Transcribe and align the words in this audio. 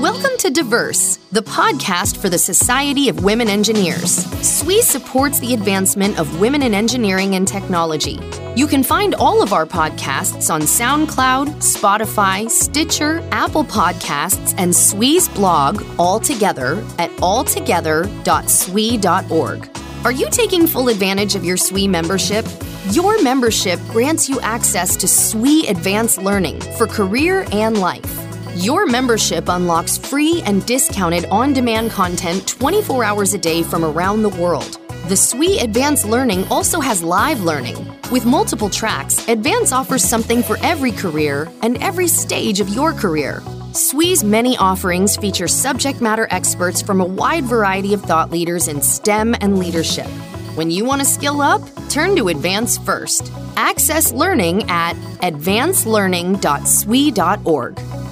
Welcome 0.00 0.32
to 0.40 0.50
Diverse, 0.50 1.16
the 1.32 1.40
podcast 1.40 2.18
for 2.18 2.28
the 2.28 2.36
Society 2.36 3.08
of 3.08 3.24
Women 3.24 3.48
Engineers. 3.48 4.26
SWE 4.46 4.82
supports 4.82 5.40
the 5.40 5.54
advancement 5.54 6.18
of 6.18 6.38
women 6.38 6.62
in 6.62 6.74
engineering 6.74 7.34
and 7.34 7.48
technology. 7.48 8.20
You 8.54 8.66
can 8.66 8.82
find 8.82 9.14
all 9.14 9.42
of 9.42 9.54
our 9.54 9.64
podcasts 9.64 10.52
on 10.52 10.60
SoundCloud, 10.60 11.46
Spotify, 11.62 12.50
Stitcher, 12.50 13.26
Apple 13.32 13.64
Podcasts, 13.64 14.54
and 14.58 14.76
SWE's 14.76 15.30
blog 15.30 15.82
all 15.98 16.20
together 16.20 16.84
at 16.98 17.08
alltogether.swe.org. 17.12 19.70
Are 20.04 20.12
you 20.12 20.28
taking 20.30 20.66
full 20.66 20.90
advantage 20.90 21.36
of 21.36 21.42
your 21.42 21.56
SWE 21.56 21.88
membership? 21.88 22.44
Your 22.90 23.22
membership 23.22 23.80
grants 23.88 24.28
you 24.28 24.38
access 24.40 24.94
to 24.96 25.08
SWE 25.08 25.64
Advanced 25.68 26.18
Learning 26.18 26.60
for 26.76 26.86
career 26.86 27.46
and 27.50 27.78
life. 27.78 28.25
Your 28.60 28.86
membership 28.86 29.50
unlocks 29.50 29.98
free 29.98 30.40
and 30.46 30.64
discounted 30.64 31.26
on 31.26 31.52
demand 31.52 31.90
content 31.90 32.48
24 32.48 33.04
hours 33.04 33.34
a 33.34 33.38
day 33.38 33.62
from 33.62 33.84
around 33.84 34.22
the 34.22 34.30
world. 34.30 34.78
The 35.08 35.16
SWE 35.16 35.58
Advanced 35.58 36.06
Learning 36.06 36.48
also 36.48 36.80
has 36.80 37.02
live 37.02 37.42
learning. 37.42 37.76
With 38.10 38.24
multiple 38.24 38.70
tracks, 38.70 39.28
Advance 39.28 39.72
offers 39.72 40.02
something 40.02 40.42
for 40.42 40.56
every 40.62 40.90
career 40.90 41.52
and 41.60 41.76
every 41.82 42.08
stage 42.08 42.60
of 42.60 42.70
your 42.70 42.94
career. 42.94 43.42
SWE's 43.72 44.24
many 44.24 44.56
offerings 44.56 45.18
feature 45.18 45.48
subject 45.48 46.00
matter 46.00 46.26
experts 46.30 46.80
from 46.80 47.02
a 47.02 47.06
wide 47.06 47.44
variety 47.44 47.92
of 47.92 48.00
thought 48.00 48.30
leaders 48.30 48.68
in 48.68 48.80
STEM 48.80 49.34
and 49.42 49.58
leadership. 49.58 50.06
When 50.54 50.70
you 50.70 50.86
want 50.86 51.02
to 51.02 51.06
skill 51.06 51.42
up, 51.42 51.60
turn 51.90 52.16
to 52.16 52.28
Advance 52.28 52.78
first. 52.78 53.30
Access 53.58 54.12
learning 54.12 54.62
at 54.70 54.94
advancelearning.swe.org. 55.20 58.05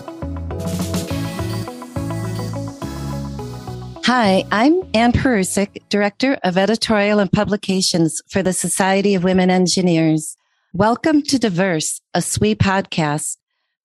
Hi, 4.07 4.45
I'm 4.52 4.83
Anne 4.93 5.13
Perusek, 5.13 5.83
Director 5.88 6.38
of 6.45 6.59
Editorial 6.59 7.21
and 7.21 7.33
Publications 7.33 8.21
for 8.29 8.43
the 8.43 8.52
Society 8.52 9.15
of 9.15 9.24
Women 9.24 9.49
Engineers. 9.49 10.37
Welcome 10.74 11.23
to 11.23 11.38
Diverse, 11.38 12.02
a 12.13 12.21
SWE 12.21 12.55
podcast. 12.55 13.38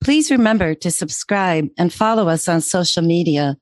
Please 0.03 0.29
remember 0.29 0.75
to 0.75 0.91
subscribe 0.91 1.69
and 1.77 1.93
follow 1.93 2.27
us 2.27 2.49
on 2.49 2.59
social 2.59 3.01
media. 3.01 3.55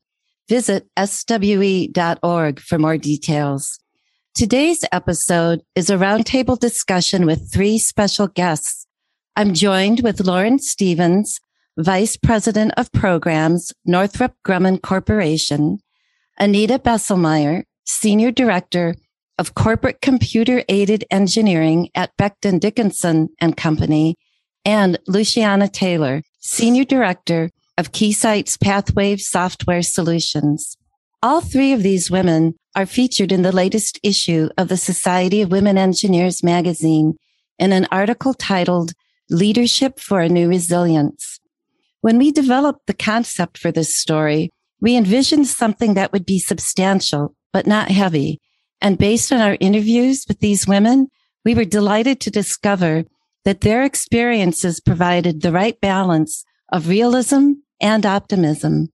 Visit 0.49 0.87
swe.org 0.97 2.59
for 2.59 2.79
more 2.79 2.97
details. 2.97 3.77
Today's 4.33 4.83
episode 4.91 5.61
is 5.75 5.91
a 5.91 5.97
roundtable 5.97 6.57
discussion 6.57 7.27
with 7.27 7.53
three 7.53 7.77
special 7.77 8.29
guests. 8.29 8.87
I'm 9.35 9.53
joined 9.53 9.99
with 9.99 10.25
Lauren 10.25 10.57
Stevens, 10.57 11.39
Vice 11.77 12.17
President 12.17 12.71
of 12.77 12.91
Programs, 12.93 13.71
Northrop 13.85 14.33
Grumman 14.43 14.81
Corporation, 14.81 15.77
Anita 16.39 16.77
Bestelmeyer, 16.77 17.63
Senior 17.85 18.31
Director 18.31 18.95
of 19.39 19.55
Corporate 19.55 20.01
Computer 20.01 20.63
Aided 20.69 21.03
Engineering 21.09 21.89
at 21.95 22.15
Becton 22.17 22.59
Dickinson 22.59 23.29
and 23.39 23.57
Company, 23.57 24.15
and 24.63 24.99
Luciana 25.07 25.67
Taylor, 25.67 26.21
Senior 26.39 26.83
Director 26.83 27.49
of 27.77 27.91
Keysight's 27.91 28.57
Pathwave 28.57 29.19
Software 29.19 29.81
Solutions. 29.81 30.77
All 31.23 31.41
three 31.41 31.73
of 31.73 31.83
these 31.83 32.11
women 32.11 32.55
are 32.75 32.85
featured 32.85 33.31
in 33.31 33.41
the 33.41 33.51
latest 33.51 33.99
issue 34.03 34.49
of 34.57 34.67
the 34.67 34.77
Society 34.77 35.41
of 35.41 35.51
Women 35.51 35.77
Engineers 35.77 36.43
magazine 36.43 37.17
in 37.57 37.71
an 37.71 37.87
article 37.91 38.35
titled 38.35 38.93
Leadership 39.29 39.99
for 39.99 40.19
a 40.19 40.29
New 40.29 40.47
Resilience. 40.47 41.39
When 42.01 42.19
we 42.19 42.31
developed 42.31 42.85
the 42.85 42.93
concept 42.93 43.57
for 43.57 43.71
this 43.71 43.97
story, 43.97 44.51
we 44.79 44.95
envisioned 44.95 45.47
something 45.47 45.93
that 45.95 46.11
would 46.13 46.25
be 46.25 46.39
substantial, 46.39 47.35
but 47.51 47.67
not 47.67 47.89
heavy. 47.89 48.39
And 48.81 48.97
based 48.97 49.31
on 49.31 49.41
our 49.41 49.57
interviews 49.59 50.25
with 50.27 50.39
these 50.39 50.67
women, 50.67 51.07
we 51.43 51.55
were 51.55 51.65
delighted 51.65 52.19
to 52.21 52.31
discover 52.31 53.05
that 53.45 53.61
their 53.61 53.83
experiences 53.83 54.79
provided 54.79 55.41
the 55.41 55.51
right 55.51 55.79
balance 55.81 56.43
of 56.71 56.89
realism 56.89 57.53
and 57.81 58.05
optimism. 58.05 58.89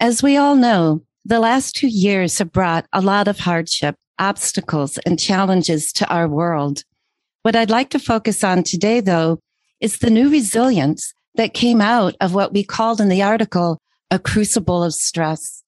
As 0.00 0.22
we 0.22 0.36
all 0.36 0.56
know, 0.56 1.02
the 1.24 1.40
last 1.40 1.76
two 1.76 1.88
years 1.88 2.38
have 2.38 2.52
brought 2.52 2.86
a 2.92 3.02
lot 3.02 3.28
of 3.28 3.40
hardship, 3.40 3.96
obstacles, 4.18 4.98
and 4.98 5.18
challenges 5.18 5.92
to 5.92 6.08
our 6.08 6.26
world. 6.26 6.84
What 7.42 7.54
I'd 7.54 7.70
like 7.70 7.90
to 7.90 7.98
focus 7.98 8.42
on 8.42 8.62
today, 8.62 9.00
though, 9.00 9.40
is 9.80 9.98
the 9.98 10.10
new 10.10 10.30
resilience 10.30 11.12
that 11.34 11.54
came 11.54 11.80
out 11.80 12.16
of 12.20 12.34
what 12.34 12.52
we 12.52 12.64
called 12.64 13.00
in 13.00 13.08
the 13.08 13.22
article 13.22 13.78
a 14.10 14.18
crucible 14.18 14.82
of 14.82 14.94
stress. 14.94 15.62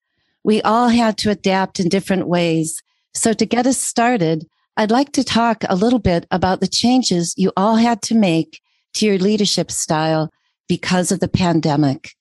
We 0.44 0.60
all 0.62 0.88
had 0.88 1.18
to 1.18 1.30
adapt 1.30 1.78
in 1.78 1.88
different 1.88 2.26
ways. 2.26 2.82
So 3.14 3.32
to 3.32 3.46
get 3.46 3.66
us 3.66 3.78
started, 3.78 4.46
I'd 4.76 4.90
like 4.90 5.12
to 5.12 5.24
talk 5.24 5.64
a 5.68 5.76
little 5.76 5.98
bit 5.98 6.26
about 6.30 6.60
the 6.60 6.66
changes 6.66 7.34
you 7.36 7.52
all 7.56 7.76
had 7.76 8.02
to 8.02 8.14
make 8.14 8.60
to 8.94 9.06
your 9.06 9.18
leadership 9.18 9.70
style 9.70 10.30
because 10.68 11.12
of 11.12 11.20
the 11.20 11.28
pandemic. 11.28 12.14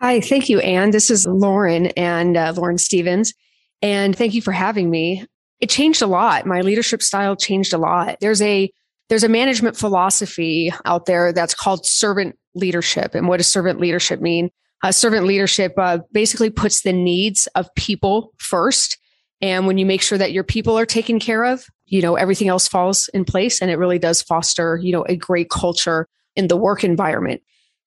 Hi, 0.00 0.20
thank 0.20 0.48
you, 0.48 0.60
Anne. 0.60 0.90
This 0.90 1.10
is 1.10 1.26
Lauren 1.26 1.86
and 1.96 2.36
uh, 2.36 2.52
Lauren 2.54 2.76
Stevens. 2.76 3.32
And 3.80 4.16
thank 4.16 4.34
you 4.34 4.42
for 4.42 4.52
having 4.52 4.90
me. 4.90 5.24
It 5.60 5.70
changed 5.70 6.02
a 6.02 6.06
lot. 6.06 6.44
My 6.44 6.60
leadership 6.60 7.02
style 7.02 7.34
changed 7.34 7.72
a 7.72 7.78
lot. 7.78 8.18
There's 8.20 8.42
a 8.42 8.70
there's 9.08 9.24
a 9.24 9.28
management 9.28 9.76
philosophy 9.76 10.72
out 10.84 11.06
there 11.06 11.32
that's 11.32 11.54
called 11.54 11.86
servant 11.86 12.36
leadership. 12.54 13.14
And 13.14 13.28
what 13.28 13.36
does 13.36 13.46
servant 13.46 13.80
leadership 13.80 14.20
mean? 14.20 14.50
Uh, 14.82 14.92
servant 14.92 15.26
leadership 15.26 15.74
uh, 15.78 15.98
basically 16.12 16.50
puts 16.50 16.82
the 16.82 16.92
needs 16.92 17.46
of 17.54 17.74
people 17.74 18.32
first. 18.38 18.98
And 19.40 19.66
when 19.66 19.78
you 19.78 19.86
make 19.86 20.02
sure 20.02 20.18
that 20.18 20.32
your 20.32 20.44
people 20.44 20.78
are 20.78 20.86
taken 20.86 21.18
care 21.18 21.44
of, 21.44 21.66
you 21.86 22.02
know, 22.02 22.16
everything 22.16 22.48
else 22.48 22.68
falls 22.68 23.08
in 23.14 23.24
place 23.24 23.60
and 23.60 23.70
it 23.70 23.76
really 23.78 23.98
does 23.98 24.22
foster, 24.22 24.78
you 24.82 24.92
know, 24.92 25.04
a 25.08 25.16
great 25.16 25.50
culture 25.50 26.08
in 26.34 26.48
the 26.48 26.56
work 26.56 26.84
environment. 26.84 27.42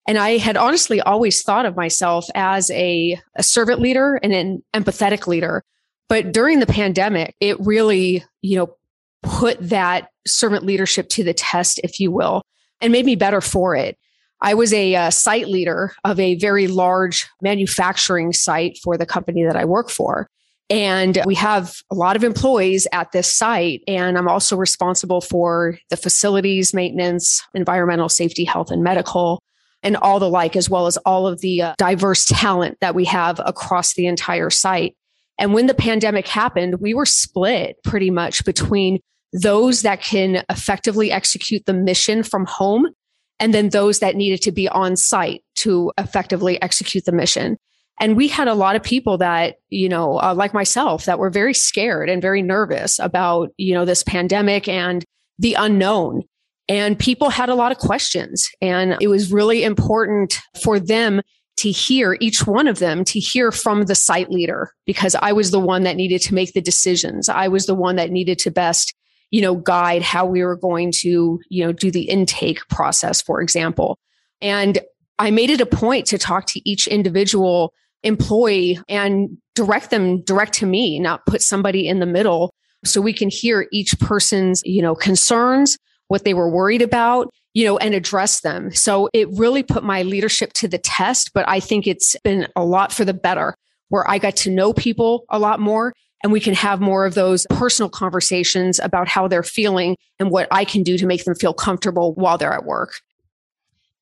And 0.07 0.17
I 0.17 0.37
had 0.37 0.57
honestly 0.57 1.01
always 1.01 1.43
thought 1.43 1.65
of 1.65 1.75
myself 1.75 2.25
as 2.33 2.71
a, 2.71 3.19
a 3.35 3.43
servant 3.43 3.79
leader 3.79 4.19
and 4.23 4.33
an 4.33 4.63
empathetic 4.73 5.27
leader. 5.27 5.63
But 6.07 6.31
during 6.31 6.59
the 6.59 6.65
pandemic, 6.65 7.35
it 7.39 7.59
really, 7.59 8.23
you 8.41 8.57
know, 8.57 8.75
put 9.21 9.57
that 9.69 10.09
servant 10.25 10.65
leadership 10.65 11.09
to 11.09 11.23
the 11.23 11.33
test, 11.33 11.79
if 11.83 11.99
you 11.99 12.11
will, 12.11 12.43
and 12.81 12.91
made 12.91 13.05
me 13.05 13.15
better 13.15 13.41
for 13.41 13.75
it. 13.75 13.97
I 14.41 14.53
was 14.53 14.73
a 14.73 14.95
uh, 14.95 15.09
site 15.09 15.47
leader 15.47 15.93
of 16.03 16.19
a 16.19 16.35
very 16.35 16.67
large 16.67 17.27
manufacturing 17.41 18.33
site 18.33 18.77
for 18.83 18.97
the 18.97 19.05
company 19.05 19.43
that 19.43 19.55
I 19.55 19.65
work 19.65 19.89
for. 19.89 20.29
And 20.69 21.21
we 21.25 21.35
have 21.35 21.81
a 21.91 21.95
lot 21.95 22.15
of 22.15 22.23
employees 22.23 22.87
at 22.93 23.11
this 23.11 23.33
site. 23.33 23.81
And 23.87 24.17
I'm 24.17 24.27
also 24.27 24.55
responsible 24.55 25.19
for 25.19 25.77
the 25.89 25.97
facilities 25.97 26.73
maintenance, 26.73 27.41
environmental 27.55 28.07
safety, 28.07 28.43
health, 28.43 28.69
and 28.69 28.83
medical, 28.83 29.41
and 29.81 29.97
all 29.97 30.19
the 30.19 30.29
like, 30.29 30.55
as 30.55 30.69
well 30.69 30.85
as 30.85 30.97
all 30.97 31.27
of 31.27 31.41
the 31.41 31.61
uh, 31.61 31.73
diverse 31.77 32.25
talent 32.25 32.77
that 32.81 32.93
we 32.93 33.05
have 33.05 33.41
across 33.43 33.95
the 33.95 34.05
entire 34.05 34.49
site. 34.49 34.95
And 35.39 35.53
when 35.53 35.67
the 35.67 35.73
pandemic 35.73 36.27
happened, 36.27 36.81
we 36.81 36.93
were 36.93 37.05
split 37.05 37.77
pretty 37.83 38.11
much 38.11 38.45
between 38.45 38.99
those 39.33 39.81
that 39.83 40.01
can 40.01 40.43
effectively 40.49 41.11
execute 41.11 41.65
the 41.65 41.73
mission 41.73 42.23
from 42.23 42.45
home 42.45 42.87
and 43.39 43.53
then 43.53 43.69
those 43.69 43.99
that 43.99 44.15
needed 44.15 44.41
to 44.43 44.51
be 44.51 44.67
on 44.67 44.95
site 44.95 45.43
to 45.55 45.91
effectively 45.97 46.61
execute 46.61 47.05
the 47.05 47.11
mission. 47.11 47.57
And 48.01 48.15
we 48.15 48.27
had 48.27 48.47
a 48.47 48.53
lot 48.53 48.75
of 48.75 48.83
people 48.83 49.17
that, 49.17 49.57
you 49.69 49.89
know, 49.89 50.21
uh, 50.21 50.33
like 50.33 50.53
myself, 50.53 51.05
that 51.05 51.19
were 51.19 51.29
very 51.29 51.53
scared 51.53 52.09
and 52.09 52.21
very 52.21 52.41
nervous 52.41 52.97
about, 52.99 53.49
you 53.57 53.73
know, 53.73 53.83
this 53.83 54.03
pandemic 54.03 54.67
and 54.67 55.03
the 55.37 55.55
unknown. 55.55 56.23
And 56.69 56.97
people 56.97 57.29
had 57.29 57.49
a 57.49 57.55
lot 57.55 57.71
of 57.71 57.77
questions. 57.77 58.49
And 58.61 58.95
it 59.01 59.07
was 59.07 59.33
really 59.33 59.63
important 59.63 60.39
for 60.63 60.79
them 60.79 61.21
to 61.57 61.71
hear, 61.71 62.15
each 62.21 62.47
one 62.47 62.67
of 62.67 62.79
them, 62.79 63.03
to 63.03 63.19
hear 63.19 63.51
from 63.51 63.83
the 63.83 63.95
site 63.95 64.31
leader, 64.31 64.71
because 64.85 65.13
I 65.15 65.33
was 65.33 65.51
the 65.51 65.59
one 65.59 65.83
that 65.83 65.97
needed 65.97 66.21
to 66.21 66.33
make 66.33 66.53
the 66.53 66.61
decisions. 66.61 67.27
I 67.27 67.49
was 67.49 67.65
the 67.65 67.75
one 67.75 67.97
that 67.97 68.11
needed 68.11 68.39
to 68.39 68.51
best 68.51 68.93
you 69.31 69.41
know, 69.41 69.55
guide 69.55 70.01
how 70.01 70.25
we 70.25 70.43
were 70.43 70.55
going 70.55 70.91
to, 70.91 71.39
you 71.49 71.65
know, 71.65 71.71
do 71.71 71.91
the 71.91 72.03
intake 72.03 72.67
process, 72.67 73.21
for 73.21 73.41
example. 73.41 73.97
And 74.41 74.79
I 75.19 75.31
made 75.31 75.49
it 75.49 75.61
a 75.61 75.65
point 75.65 76.05
to 76.07 76.17
talk 76.17 76.45
to 76.47 76.69
each 76.69 76.87
individual 76.87 77.73
employee 78.03 78.79
and 78.87 79.37
direct 79.55 79.89
them 79.89 80.21
direct 80.23 80.53
to 80.53 80.65
me, 80.65 80.99
not 80.99 81.25
put 81.25 81.41
somebody 81.41 81.87
in 81.87 81.99
the 81.99 82.05
middle 82.05 82.53
so 82.85 83.01
we 83.01 83.13
can 83.13 83.29
hear 83.29 83.67
each 83.73 83.99
person's, 83.99 84.61
you 84.63 84.81
know, 84.81 84.95
concerns, 84.95 85.77
what 86.07 86.23
they 86.23 86.33
were 86.33 86.49
worried 86.49 86.81
about, 86.81 87.29
you 87.53 87.65
know, 87.65 87.77
and 87.77 87.93
address 87.93 88.41
them. 88.41 88.73
So 88.73 89.09
it 89.13 89.27
really 89.33 89.63
put 89.63 89.83
my 89.83 90.03
leadership 90.03 90.53
to 90.53 90.67
the 90.67 90.77
test, 90.77 91.31
but 91.33 91.47
I 91.47 91.59
think 91.59 91.85
it's 91.85 92.15
been 92.23 92.47
a 92.55 92.63
lot 92.63 92.93
for 92.93 93.03
the 93.03 93.13
better 93.13 93.55
where 93.89 94.09
I 94.09 94.17
got 94.17 94.35
to 94.37 94.51
know 94.51 94.71
people 94.71 95.25
a 95.29 95.39
lot 95.39 95.59
more 95.59 95.93
and 96.23 96.31
we 96.31 96.39
can 96.39 96.53
have 96.53 96.81
more 96.81 97.05
of 97.05 97.13
those 97.13 97.45
personal 97.49 97.89
conversations 97.89 98.79
about 98.79 99.07
how 99.07 99.27
they're 99.27 99.43
feeling 99.43 99.95
and 100.19 100.31
what 100.31 100.47
I 100.51 100.65
can 100.65 100.83
do 100.83 100.97
to 100.97 101.05
make 101.05 101.23
them 101.23 101.35
feel 101.35 101.53
comfortable 101.53 102.13
while 102.13 102.37
they're 102.37 102.53
at 102.53 102.65
work. 102.65 102.93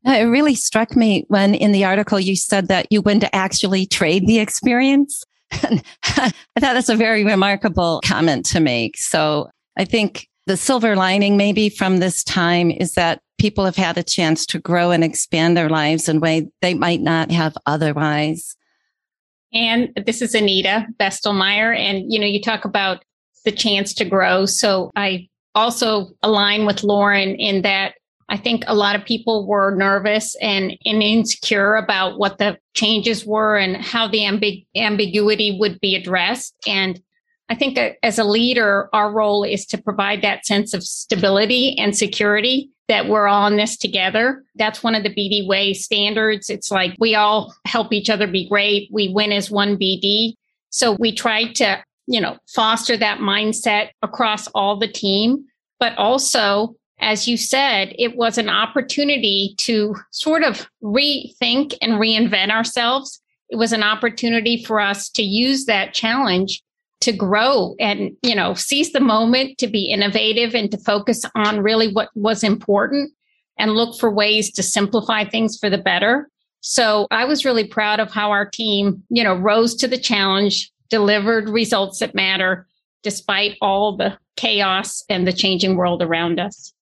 It 0.05 0.23
really 0.23 0.55
struck 0.55 0.95
me 0.95 1.25
when 1.27 1.53
in 1.53 1.71
the 1.71 1.83
article 1.83 2.19
you 2.19 2.35
said 2.35 2.69
that 2.69 2.87
you 2.91 3.01
went 3.01 3.21
to 3.21 3.35
actually 3.35 3.85
trade 3.85 4.25
the 4.25 4.39
experience. 4.39 5.23
I 5.51 5.71
thought 6.11 6.33
that's 6.55 6.89
a 6.89 6.95
very 6.95 7.23
remarkable 7.23 8.01
comment 8.05 8.45
to 8.47 8.59
make. 8.59 8.97
So 8.97 9.49
I 9.77 9.85
think 9.85 10.27
the 10.45 10.57
silver 10.57 10.95
lining 10.95 11.35
maybe 11.35 11.69
from 11.69 11.97
this 11.97 12.23
time 12.23 12.71
is 12.71 12.93
that 12.93 13.21
people 13.37 13.65
have 13.65 13.75
had 13.75 13.97
a 13.97 14.03
chance 14.03 14.45
to 14.47 14.59
grow 14.59 14.91
and 14.91 15.03
expand 15.03 15.55
their 15.55 15.69
lives 15.69 16.09
in 16.09 16.17
a 16.17 16.19
way 16.19 16.47
they 16.61 16.73
might 16.73 17.01
not 17.01 17.31
have 17.31 17.55
otherwise. 17.65 18.56
And 19.53 19.89
this 20.05 20.21
is 20.21 20.35
Anita 20.35 20.88
Bestelmeyer. 20.99 21.75
And, 21.75 22.11
you 22.11 22.19
know, 22.19 22.25
you 22.25 22.41
talk 22.41 22.65
about 22.65 23.03
the 23.45 23.51
chance 23.51 23.94
to 23.95 24.05
grow. 24.05 24.45
So 24.45 24.91
I 24.95 25.29
also 25.55 26.09
align 26.21 26.65
with 26.65 26.83
Lauren 26.83 27.35
in 27.35 27.61
that 27.63 27.95
I 28.29 28.38
think 28.38 28.63
a 28.67 28.75
lot 28.75 28.95
of 28.95 29.05
people 29.05 29.47
were 29.47 29.73
nervous 29.73 30.35
and, 30.41 30.77
and 30.85 31.01
insecure 31.01 31.75
about 31.75 32.19
what 32.19 32.38
the 32.38 32.57
changes 32.73 33.25
were 33.25 33.57
and 33.57 33.77
how 33.77 34.07
the 34.07 34.19
ambig- 34.19 34.67
ambiguity 34.75 35.57
would 35.57 35.79
be 35.79 35.95
addressed. 35.95 36.53
And 36.67 36.99
I 37.49 37.55
think 37.55 37.79
as 38.03 38.19
a 38.19 38.25
leader, 38.25 38.89
our 38.91 39.11
role 39.11 39.45
is 39.45 39.65
to 39.67 39.81
provide 39.81 40.21
that 40.21 40.45
sense 40.45 40.73
of 40.73 40.83
stability 40.83 41.77
and 41.77 41.95
security 41.95 42.69
that 42.87 43.07
we're 43.07 43.27
all 43.27 43.47
in 43.47 43.57
this 43.57 43.77
together. 43.77 44.43
That's 44.55 44.83
one 44.83 44.95
of 44.95 45.03
the 45.03 45.13
BD 45.13 45.47
Way 45.47 45.73
standards. 45.73 46.49
It's 46.49 46.71
like 46.71 46.95
we 46.99 47.15
all 47.15 47.53
help 47.65 47.91
each 47.91 48.09
other 48.09 48.27
be 48.27 48.47
great. 48.47 48.89
We 48.91 49.09
win 49.09 49.31
as 49.31 49.51
one 49.51 49.77
BD. 49.77 50.33
So 50.69 50.93
we 50.93 51.13
try 51.13 51.51
to, 51.53 51.83
you 52.07 52.21
know, 52.21 52.37
foster 52.47 52.95
that 52.97 53.19
mindset 53.19 53.89
across 54.01 54.47
all 54.49 54.77
the 54.77 54.87
team, 54.87 55.45
but 55.79 55.97
also 55.97 56.75
as 56.99 57.27
you 57.27 57.37
said, 57.37 57.93
it 57.99 58.15
was 58.15 58.37
an 58.37 58.49
opportunity 58.49 59.53
to 59.57 59.95
sort 60.11 60.43
of 60.43 60.67
rethink 60.81 61.75
and 61.81 61.93
reinvent 61.93 62.49
ourselves. 62.49 63.21
It 63.49 63.55
was 63.57 63.71
an 63.71 63.83
opportunity 63.83 64.63
for 64.63 64.79
us 64.79 65.09
to 65.11 65.21
use 65.21 65.65
that 65.65 65.93
challenge 65.93 66.63
to 67.01 67.11
grow 67.11 67.75
and, 67.79 68.15
you 68.23 68.35
know, 68.35 68.53
seize 68.53 68.91
the 68.91 68.99
moment 68.99 69.57
to 69.59 69.67
be 69.67 69.85
innovative 69.91 70.55
and 70.55 70.71
to 70.71 70.77
focus 70.77 71.23
on 71.35 71.61
really 71.61 71.91
what 71.91 72.09
was 72.15 72.44
important 72.44 73.11
and 73.57 73.73
look 73.73 73.99
for 73.99 74.11
ways 74.11 74.51
to 74.51 74.63
simplify 74.63 75.23
things 75.23 75.57
for 75.57 75.69
the 75.69 75.77
better. 75.77 76.29
So 76.61 77.07
I 77.11 77.25
was 77.25 77.45
really 77.45 77.67
proud 77.67 77.99
of 77.99 78.11
how 78.11 78.31
our 78.31 78.49
team, 78.49 79.03
you 79.09 79.23
know, 79.23 79.35
rose 79.35 79.75
to 79.75 79.88
the 79.88 79.97
challenge, 79.97 80.71
delivered 80.89 81.49
results 81.49 81.99
that 81.99 82.15
matter 82.15 82.67
despite 83.03 83.57
all 83.61 83.95
the 83.95 84.17
chaos 84.35 85.03
and 85.07 85.27
the 85.27 85.33
changing 85.33 85.75
world 85.75 86.01
around 86.01 86.39
us. 86.39 86.73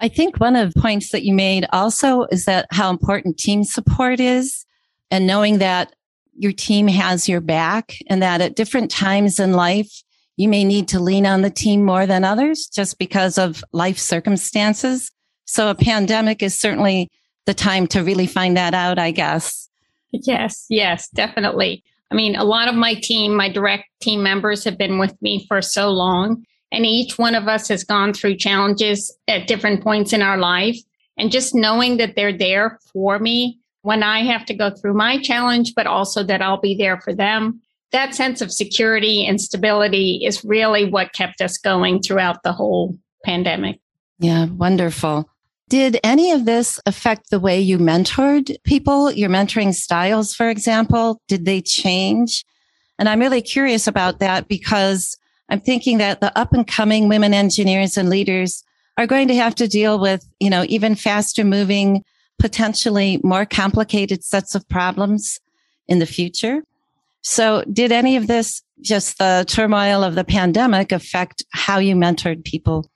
I 0.00 0.08
think 0.08 0.38
one 0.38 0.56
of 0.56 0.72
the 0.72 0.80
points 0.80 1.10
that 1.10 1.24
you 1.24 1.34
made 1.34 1.66
also 1.72 2.22
is 2.30 2.44
that 2.44 2.66
how 2.70 2.90
important 2.90 3.38
team 3.38 3.64
support 3.64 4.20
is 4.20 4.64
and 5.10 5.26
knowing 5.26 5.58
that 5.58 5.94
your 6.38 6.52
team 6.52 6.88
has 6.88 7.28
your 7.28 7.40
back 7.40 7.96
and 8.08 8.22
that 8.22 8.40
at 8.40 8.56
different 8.56 8.90
times 8.90 9.38
in 9.40 9.52
life, 9.52 10.02
you 10.36 10.48
may 10.48 10.64
need 10.64 10.88
to 10.88 11.00
lean 11.00 11.26
on 11.26 11.42
the 11.42 11.50
team 11.50 11.84
more 11.84 12.06
than 12.06 12.24
others 12.24 12.66
just 12.66 12.98
because 12.98 13.38
of 13.38 13.64
life 13.72 13.98
circumstances. 13.98 15.10
So 15.46 15.68
a 15.68 15.74
pandemic 15.74 16.42
is 16.42 16.58
certainly 16.58 17.10
the 17.46 17.54
time 17.54 17.86
to 17.88 18.04
really 18.04 18.26
find 18.26 18.56
that 18.56 18.74
out, 18.74 18.98
I 18.98 19.10
guess. 19.10 19.68
Yes, 20.12 20.66
yes, 20.68 21.08
definitely. 21.10 21.82
I 22.10 22.14
mean, 22.14 22.36
a 22.36 22.44
lot 22.44 22.68
of 22.68 22.74
my 22.74 22.94
team, 22.94 23.34
my 23.34 23.50
direct 23.50 23.84
team 24.00 24.22
members 24.22 24.64
have 24.64 24.78
been 24.78 24.98
with 24.98 25.20
me 25.20 25.44
for 25.48 25.60
so 25.60 25.90
long, 25.90 26.44
and 26.70 26.86
each 26.86 27.18
one 27.18 27.34
of 27.34 27.48
us 27.48 27.68
has 27.68 27.84
gone 27.84 28.12
through 28.14 28.36
challenges 28.36 29.14
at 29.26 29.46
different 29.46 29.82
points 29.82 30.12
in 30.12 30.22
our 30.22 30.38
life. 30.38 30.78
And 31.18 31.32
just 31.32 31.54
knowing 31.54 31.96
that 31.96 32.14
they're 32.14 32.36
there 32.36 32.78
for 32.92 33.18
me 33.18 33.57
when 33.82 34.02
I 34.02 34.24
have 34.24 34.44
to 34.46 34.54
go 34.54 34.70
through 34.70 34.94
my 34.94 35.20
challenge, 35.20 35.74
but 35.74 35.86
also 35.86 36.22
that 36.24 36.42
I'll 36.42 36.60
be 36.60 36.76
there 36.76 37.00
for 37.00 37.14
them. 37.14 37.60
That 37.92 38.14
sense 38.14 38.40
of 38.40 38.52
security 38.52 39.24
and 39.26 39.40
stability 39.40 40.22
is 40.24 40.44
really 40.44 40.84
what 40.84 41.12
kept 41.12 41.40
us 41.40 41.56
going 41.56 42.02
throughout 42.02 42.42
the 42.42 42.52
whole 42.52 42.98
pandemic. 43.24 43.80
Yeah, 44.18 44.46
wonderful. 44.46 45.30
Did 45.68 46.00
any 46.02 46.32
of 46.32 46.44
this 46.44 46.80
affect 46.86 47.30
the 47.30 47.40
way 47.40 47.60
you 47.60 47.78
mentored 47.78 48.56
people, 48.64 49.10
your 49.12 49.28
mentoring 49.28 49.74
styles, 49.74 50.34
for 50.34 50.48
example? 50.48 51.20
Did 51.28 51.44
they 51.44 51.60
change? 51.60 52.44
And 52.98 53.08
I'm 53.08 53.20
really 53.20 53.42
curious 53.42 53.86
about 53.86 54.18
that 54.18 54.48
because 54.48 55.16
I'm 55.48 55.60
thinking 55.60 55.98
that 55.98 56.20
the 56.20 56.36
up 56.38 56.52
and 56.52 56.66
coming 56.66 57.08
women 57.08 57.34
engineers 57.34 57.96
and 57.96 58.08
leaders 58.08 58.64
are 58.96 59.06
going 59.06 59.28
to 59.28 59.36
have 59.36 59.54
to 59.56 59.68
deal 59.68 59.98
with, 59.98 60.26
you 60.40 60.50
know, 60.50 60.64
even 60.68 60.94
faster 60.94 61.44
moving 61.44 62.04
potentially 62.38 63.20
more 63.22 63.44
complicated 63.44 64.24
sets 64.24 64.54
of 64.54 64.68
problems 64.68 65.40
in 65.86 65.98
the 65.98 66.06
future. 66.06 66.62
So 67.22 67.64
did 67.72 67.92
any 67.92 68.16
of 68.16 68.26
this, 68.26 68.62
just 68.80 69.18
the 69.18 69.44
turmoil 69.46 70.04
of 70.04 70.14
the 70.14 70.24
pandemic 70.24 70.92
affect 70.92 71.42
how 71.50 71.78
you 71.78 71.96
mentored 71.96 72.44
people? 72.44 72.88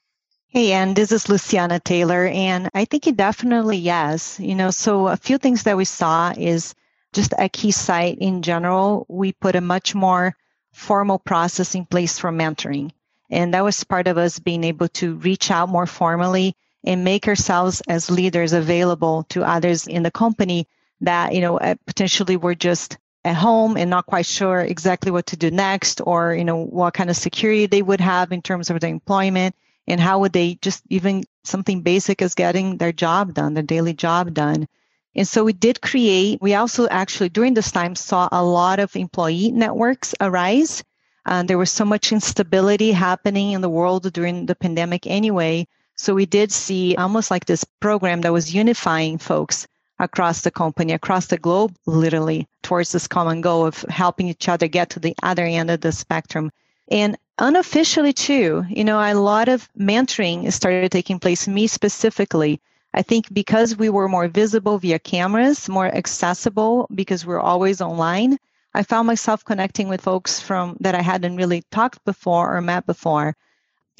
Hey, 0.49 0.73
and 0.73 0.95
this 0.95 1.13
is 1.13 1.29
Luciana 1.29 1.81
Taylor. 1.81 2.27
And 2.27 2.69
I 2.75 2.85
think 2.85 3.07
it 3.07 3.17
definitely 3.17 3.79
yes. 3.79 4.39
You 4.39 4.55
know, 4.55 4.71
so 4.71 5.09
a 5.09 5.17
few 5.17 5.39
things 5.39 5.65
that 5.65 5.77
we 5.77 5.85
saw 5.85 6.33
is 6.37 6.75
just 7.13 7.33
at 7.35 7.53
Keysight 7.53 8.19
in 8.19 8.43
general, 8.43 9.07
we 9.09 9.33
put 9.33 9.57
a 9.57 9.61
much 9.61 9.95
more 9.95 10.35
formal 10.73 11.19
process 11.19 11.75
in 11.75 11.85
place 11.85 12.19
for 12.19 12.31
mentoring. 12.31 12.91
And 13.31 13.55
that 13.55 13.65
was 13.65 13.83
part 13.85 14.09
of 14.09 14.19
us 14.19 14.39
being 14.39 14.65
able 14.65 14.89
to 14.89 15.15
reach 15.17 15.51
out 15.51 15.69
more 15.69 15.87
formally 15.87 16.55
and 16.85 17.05
make 17.05 17.29
ourselves 17.29 17.83
as 17.89 18.11
leaders 18.11 18.53
available 18.53 19.25
to 19.25 19.45
others 19.45 19.87
in 19.87 20.03
the 20.03 20.11
company 20.11 20.67
that 21.01 21.35
you 21.35 21.41
know 21.41 21.59
uh, 21.59 21.75
potentially 21.87 22.37
were 22.37 22.55
just 22.55 22.99
at 23.25 23.37
home 23.37 23.77
and 23.77 23.89
not 23.91 24.07
quite 24.07 24.27
sure 24.27 24.61
exactly 24.61 25.11
what 25.11 25.27
to 25.27 25.37
do 25.37 25.51
next 25.51 26.01
or 26.05 26.35
you 26.35 26.45
know 26.45 26.65
what 26.65 26.95
kind 26.95 27.11
of 27.11 27.17
security 27.17 27.67
they 27.67 27.83
would 27.83 28.01
have 28.01 28.33
in 28.33 28.43
terms 28.43 28.71
of 28.71 28.81
their 28.81 28.91
employment 28.91 29.55
and 29.87 30.01
how 30.01 30.21
would 30.21 30.33
they 30.33 30.55
just 30.55 30.83
even 30.91 31.25
something 31.45 31.83
basic 31.83 32.23
as 32.23 32.35
getting 32.35 32.77
their 32.77 32.93
job 32.93 33.35
done 33.35 33.55
their 33.55 33.63
daily 33.63 33.93
job 33.93 34.33
done. 34.33 34.67
And 35.15 35.29
so 35.29 35.45
we 35.45 35.53
did 35.53 35.81
create 35.81 36.41
we 36.41 36.55
also 36.55 36.89
actually 36.89 37.29
during 37.29 37.55
this 37.55 37.71
time 37.71 37.95
saw 37.95 38.29
a 38.33 38.43
lot 38.43 38.81
of 38.81 38.97
employee 38.97 39.53
networks 39.53 40.15
arise. 40.21 40.83
Uh, 41.25 41.45
there 41.45 41.59
was 41.59 41.71
so 41.71 41.85
much 41.85 42.11
instability 42.11 42.91
happening 42.91 43.53
in 43.53 43.61
the 43.61 43.69
world 43.69 44.13
during 44.13 44.47
the 44.47 44.57
pandemic 44.57 45.07
anyway 45.07 45.67
so 46.03 46.15
we 46.15 46.27
did 46.27 46.51
see 46.51 46.97
almost 46.97 47.31
like 47.31 47.45
this 47.45 47.63
program 47.79 48.23
that 48.23 48.33
was 48.33 48.53
unifying 48.53 49.19
folks 49.19 49.69
across 50.01 50.41
the 50.41 50.51
company, 50.51 50.93
across 50.93 51.27
the 51.27 51.39
globe, 51.39 51.77
literally 51.87 52.49
towards 52.65 52.91
this 52.91 53.07
common 53.07 53.41
goal 53.41 53.65
of 53.65 53.83
helping 53.89 54.27
each 54.27 54.49
other 54.49 54.67
get 54.67 54.91
to 54.91 54.99
the 54.99 55.15
other 55.23 55.45
end 55.45 55.71
of 55.71 55.81
the 55.81 55.93
spectrum. 55.93 56.51
And 56.91 57.17
unofficially 57.39 58.13
too, 58.13 58.65
you 58.69 58.83
know, 58.83 58.99
a 58.99 59.15
lot 59.15 59.49
of 59.49 59.69
mentoring 59.79 60.53
started 60.53 60.91
taking 60.91 61.21
place, 61.21 61.47
me 61.47 61.69
specifically. 61.69 62.61
I 62.93 63.03
think 63.03 63.33
because 63.33 63.77
we 63.77 63.89
were 63.89 64.09
more 64.09 64.27
visible 64.27 64.79
via 64.79 64.99
cameras, 64.99 65.69
more 65.69 65.87
accessible 65.87 66.89
because 66.93 67.25
we're 67.25 67.39
always 67.39 67.81
online, 67.81 68.39
I 68.75 68.83
found 68.83 69.07
myself 69.07 69.45
connecting 69.45 69.87
with 69.87 70.01
folks 70.01 70.41
from 70.41 70.77
that 70.81 70.97
I 70.97 71.03
hadn't 71.03 71.37
really 71.37 71.63
talked 71.71 72.05
before 72.05 72.57
or 72.57 72.61
met 72.61 72.87
before. 72.87 73.37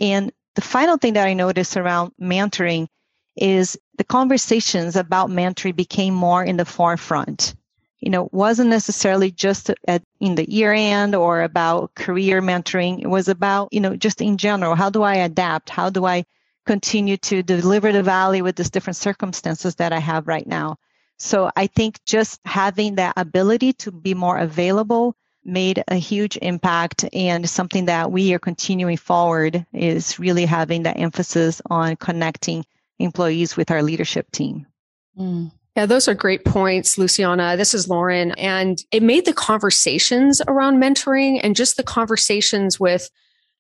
And 0.01 0.33
the 0.55 0.63
final 0.63 0.97
thing 0.97 1.15
that 1.15 1.27
I 1.27 1.35
noticed 1.35 1.77
around 1.77 2.13
mentoring 2.21 2.89
is 3.37 3.79
the 3.97 4.05
conversations 4.05 4.97
about 4.97 5.31
mentoring 5.31 5.77
became 5.77 6.15
more 6.15 6.45
in 6.45 6.57
the 6.57 6.65
forefront. 6.65 7.55
You 8.01 8.11
know, 8.11 8.29
wasn't 8.33 8.71
necessarily 8.71 9.31
just 9.31 9.71
at, 9.87 10.03
in 10.21 10.35
the 10.35 10.51
year 10.51 10.73
end 10.73 11.15
or 11.15 11.43
about 11.43 11.95
career 11.95 12.43
mentoring. 12.43 13.01
It 13.01 13.07
was 13.07 13.29
about, 13.29 13.73
you 13.73 13.81
know, 13.81 13.97
just 13.97 14.21
in 14.21 14.39
general, 14.39 14.75
how 14.75 14.91
do 14.91 15.03
I 15.03 15.17
adapt? 15.17 15.71
How 15.71 15.89
do 15.89 16.05
I 16.05 16.25
continue 16.67 17.17
to 17.19 17.43
deliver 17.43 17.93
the 17.93 18.03
value 18.03 18.43
with 18.43 18.57
these 18.57 18.71
different 18.71 18.97
circumstances 18.97 19.77
that 19.77 19.93
I 19.93 20.01
have 20.01 20.27
right 20.27 20.47
now? 20.47 20.79
So 21.19 21.53
I 21.55 21.69
think 21.69 22.01
just 22.05 22.41
having 22.45 22.97
that 22.97 23.15
ability 23.17 23.75
to 23.75 23.93
be 23.93 24.15
more 24.15 24.37
available 24.37 25.15
made 25.45 25.83
a 25.89 25.97
huge 25.97 26.37
impact 26.41 27.05
and 27.13 27.49
something 27.49 27.87
that 27.87 28.13
we 28.13 28.33
are 28.35 28.39
continuing 28.39 28.97
forward 28.97 29.67
is 29.73 30.19
really 30.19 30.47
having 30.47 30.85
that 30.85 30.99
emphasis 30.99 31.61
on 31.69 31.97
connecting 31.97 32.65
employees 32.99 33.57
with 33.57 33.71
our 33.71 33.83
leadership 33.83 34.31
team. 34.31 34.67
Mm. 35.19 35.51
Yeah, 35.77 35.87
those 35.87 36.07
are 36.07 36.15
great 36.15 36.45
points, 36.45 36.99
Luciana. 36.99 37.57
This 37.57 37.73
is 37.73 37.89
Lauren. 37.89 38.33
And 38.33 38.79
it 38.93 39.03
made 39.03 39.25
the 39.25 39.33
conversations 39.33 40.43
around 40.47 40.83
mentoring 40.83 41.41
and 41.43 41.57
just 41.57 41.79
the 41.79 41.83
conversations 41.83 42.79
with, 42.79 43.09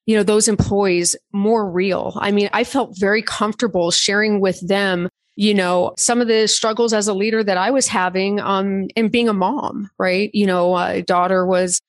you 0.04 0.16
know, 0.16 0.22
those 0.22 0.46
employees 0.46 1.16
more 1.32 1.70
real. 1.70 2.12
I 2.20 2.30
mean, 2.30 2.50
I 2.52 2.64
felt 2.64 2.98
very 2.98 3.22
comfortable 3.22 3.90
sharing 3.90 4.40
with 4.40 4.66
them 4.66 5.08
you 5.34 5.54
know, 5.54 5.94
some 5.96 6.20
of 6.20 6.28
the 6.28 6.46
struggles 6.46 6.92
as 6.92 7.08
a 7.08 7.14
leader 7.14 7.42
that 7.42 7.56
I 7.56 7.70
was 7.70 7.88
having 7.88 8.38
um, 8.38 8.88
and 8.96 9.10
being 9.10 9.28
a 9.28 9.32
mom, 9.32 9.90
right? 9.98 10.30
You 10.34 10.46
know, 10.46 10.76
a 10.76 11.02
daughter 11.02 11.46
was, 11.46 11.80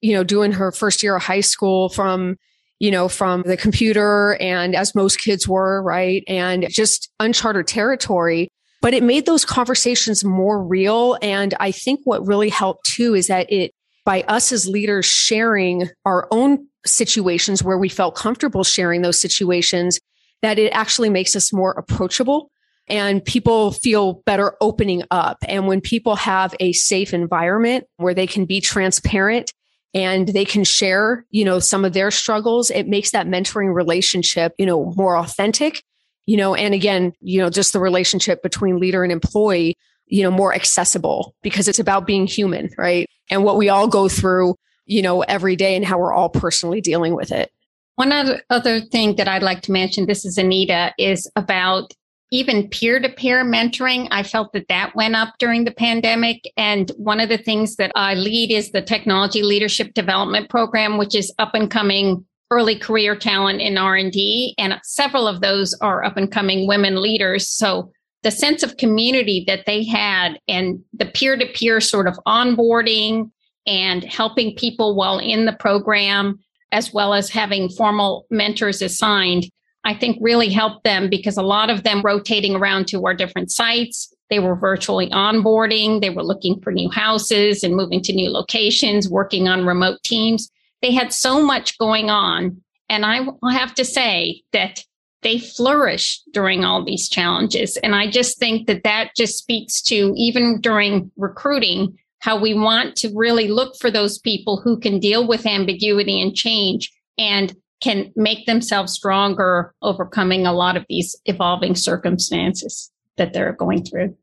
you 0.00 0.12
know, 0.12 0.22
doing 0.22 0.52
her 0.52 0.70
first 0.70 1.02
year 1.02 1.16
of 1.16 1.22
high 1.22 1.40
school 1.40 1.88
from, 1.88 2.36
you 2.78 2.90
know, 2.90 3.08
from 3.08 3.42
the 3.42 3.56
computer 3.56 4.36
and 4.40 4.76
as 4.76 4.94
most 4.94 5.18
kids 5.18 5.48
were, 5.48 5.82
right? 5.82 6.22
And 6.28 6.68
just 6.70 7.10
uncharted 7.18 7.66
territory. 7.66 8.50
but 8.82 8.92
it 8.92 9.04
made 9.04 9.24
those 9.24 9.44
conversations 9.44 10.24
more 10.24 10.62
real. 10.62 11.16
And 11.22 11.54
I 11.60 11.70
think 11.70 12.00
what 12.04 12.26
really 12.26 12.50
helped 12.50 12.84
too 12.84 13.14
is 13.14 13.28
that 13.28 13.50
it, 13.50 13.72
by 14.04 14.22
us 14.22 14.50
as 14.50 14.68
leaders 14.68 15.06
sharing 15.06 15.88
our 16.04 16.26
own 16.32 16.66
situations 16.84 17.62
where 17.62 17.78
we 17.78 17.88
felt 17.88 18.16
comfortable 18.16 18.64
sharing 18.64 19.02
those 19.02 19.20
situations, 19.20 20.00
that 20.42 20.58
it 20.58 20.70
actually 20.70 21.08
makes 21.08 21.36
us 21.36 21.52
more 21.52 21.70
approachable 21.72 22.50
and 22.88 23.24
people 23.24 23.72
feel 23.72 24.22
better 24.26 24.54
opening 24.60 25.02
up. 25.10 25.38
And 25.48 25.66
when 25.66 25.80
people 25.80 26.16
have 26.16 26.54
a 26.60 26.72
safe 26.72 27.14
environment 27.14 27.86
where 27.96 28.14
they 28.14 28.26
can 28.26 28.44
be 28.44 28.60
transparent 28.60 29.52
and 29.94 30.28
they 30.28 30.44
can 30.44 30.64
share, 30.64 31.24
you 31.30 31.44
know, 31.44 31.58
some 31.58 31.84
of 31.84 31.92
their 31.92 32.10
struggles, 32.10 32.70
it 32.70 32.88
makes 32.88 33.10
that 33.10 33.26
mentoring 33.26 33.74
relationship, 33.74 34.54
you 34.58 34.66
know, 34.66 34.92
more 34.96 35.16
authentic, 35.16 35.82
you 36.26 36.36
know, 36.36 36.54
and 36.54 36.74
again, 36.74 37.12
you 37.20 37.38
know, 37.38 37.50
just 37.50 37.72
the 37.72 37.80
relationship 37.80 38.42
between 38.42 38.78
leader 38.78 39.02
and 39.02 39.12
employee, 39.12 39.76
you 40.06 40.22
know, 40.22 40.30
more 40.30 40.54
accessible 40.54 41.34
because 41.42 41.68
it's 41.68 41.78
about 41.78 42.06
being 42.06 42.26
human, 42.26 42.70
right? 42.76 43.08
And 43.30 43.44
what 43.44 43.56
we 43.56 43.68
all 43.68 43.88
go 43.88 44.08
through, 44.08 44.56
you 44.86 45.02
know, 45.02 45.22
every 45.22 45.56
day 45.56 45.76
and 45.76 45.84
how 45.84 45.98
we're 45.98 46.12
all 46.12 46.28
personally 46.28 46.80
dealing 46.80 47.14
with 47.14 47.32
it. 47.32 47.50
One 47.96 48.12
other, 48.50 48.80
thing 48.80 49.16
that 49.16 49.28
I'd 49.28 49.42
like 49.42 49.62
to 49.62 49.72
mention, 49.72 50.06
this 50.06 50.24
is 50.24 50.38
Anita, 50.38 50.92
is 50.98 51.30
about 51.36 51.92
even 52.32 52.68
peer 52.68 52.98
to 52.98 53.10
peer 53.10 53.44
mentoring, 53.44 54.08
I 54.10 54.22
felt 54.22 54.52
that 54.54 54.68
that 54.68 54.96
went 54.96 55.14
up 55.14 55.34
during 55.38 55.64
the 55.64 55.70
pandemic. 55.70 56.50
And 56.56 56.90
one 56.96 57.20
of 57.20 57.28
the 57.28 57.38
things 57.38 57.76
that 57.76 57.92
I 57.94 58.14
lead 58.14 58.50
is 58.50 58.72
the 58.72 58.80
Technology 58.80 59.42
Leadership 59.42 59.92
Development 59.92 60.48
Program, 60.48 60.96
which 60.96 61.14
is 61.14 61.32
up 61.38 61.54
and 61.54 61.70
coming 61.70 62.24
early 62.50 62.78
career 62.78 63.14
talent 63.14 63.60
in 63.60 63.76
R&D. 63.76 64.54
And 64.58 64.80
several 64.82 65.28
of 65.28 65.42
those 65.42 65.74
are 65.82 66.02
up 66.02 66.16
and 66.16 66.32
coming 66.32 66.66
women 66.66 67.00
leaders. 67.00 67.48
So 67.48 67.92
the 68.22 68.30
sense 68.30 68.62
of 68.62 68.78
community 68.78 69.44
that 69.46 69.66
they 69.66 69.84
had 69.84 70.38
and 70.48 70.80
the 70.94 71.06
peer 71.06 71.36
to 71.36 71.46
peer 71.46 71.80
sort 71.80 72.08
of 72.08 72.18
onboarding 72.26 73.30
and 73.66 74.04
helping 74.04 74.56
people 74.56 74.94
while 74.94 75.18
in 75.18 75.44
the 75.44 75.52
program, 75.52 76.38
as 76.72 76.94
well 76.94 77.12
as 77.12 77.28
having 77.28 77.68
formal 77.68 78.26
mentors 78.30 78.80
assigned 78.80 79.50
I 79.84 79.94
think 79.94 80.18
really 80.20 80.48
helped 80.48 80.84
them 80.84 81.10
because 81.10 81.36
a 81.36 81.42
lot 81.42 81.70
of 81.70 81.82
them 81.82 82.02
rotating 82.02 82.54
around 82.54 82.86
to 82.88 83.04
our 83.04 83.14
different 83.14 83.50
sites. 83.50 84.14
They 84.30 84.38
were 84.38 84.54
virtually 84.54 85.10
onboarding. 85.10 86.00
They 86.00 86.10
were 86.10 86.22
looking 86.22 86.60
for 86.60 86.72
new 86.72 86.90
houses 86.90 87.64
and 87.64 87.76
moving 87.76 88.00
to 88.02 88.12
new 88.12 88.30
locations, 88.30 89.08
working 89.08 89.48
on 89.48 89.66
remote 89.66 90.02
teams. 90.02 90.50
They 90.80 90.92
had 90.92 91.12
so 91.12 91.42
much 91.42 91.78
going 91.78 92.10
on. 92.10 92.62
And 92.88 93.04
I 93.04 93.26
have 93.52 93.74
to 93.74 93.84
say 93.84 94.42
that 94.52 94.84
they 95.22 95.38
flourished 95.38 96.22
during 96.32 96.64
all 96.64 96.84
these 96.84 97.08
challenges. 97.08 97.76
And 97.78 97.94
I 97.94 98.10
just 98.10 98.38
think 98.38 98.66
that 98.66 98.82
that 98.84 99.10
just 99.16 99.38
speaks 99.38 99.80
to 99.82 100.12
even 100.16 100.60
during 100.60 101.10
recruiting, 101.16 101.98
how 102.18 102.40
we 102.40 102.54
want 102.54 102.96
to 102.96 103.12
really 103.14 103.48
look 103.48 103.76
for 103.80 103.90
those 103.90 104.18
people 104.18 104.60
who 104.60 104.78
can 104.78 104.98
deal 104.98 105.26
with 105.26 105.46
ambiguity 105.46 106.20
and 106.20 106.34
change 106.34 106.92
and 107.18 107.54
can 107.82 108.12
make 108.16 108.46
themselves 108.46 108.92
stronger, 108.92 109.74
overcoming 109.82 110.46
a 110.46 110.52
lot 110.52 110.76
of 110.76 110.86
these 110.88 111.16
evolving 111.26 111.74
circumstances 111.74 112.90
that 113.16 113.32
they're 113.32 113.52
going 113.52 113.84
through. 113.84 114.16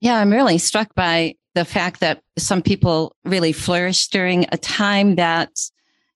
Yeah, 0.00 0.16
I'm 0.16 0.32
really 0.32 0.58
struck 0.58 0.94
by 0.94 1.34
the 1.54 1.64
fact 1.64 2.00
that 2.00 2.20
some 2.36 2.62
people 2.62 3.14
really 3.24 3.52
flourish 3.52 4.08
during 4.08 4.46
a 4.50 4.56
time 4.56 5.16
that, 5.16 5.50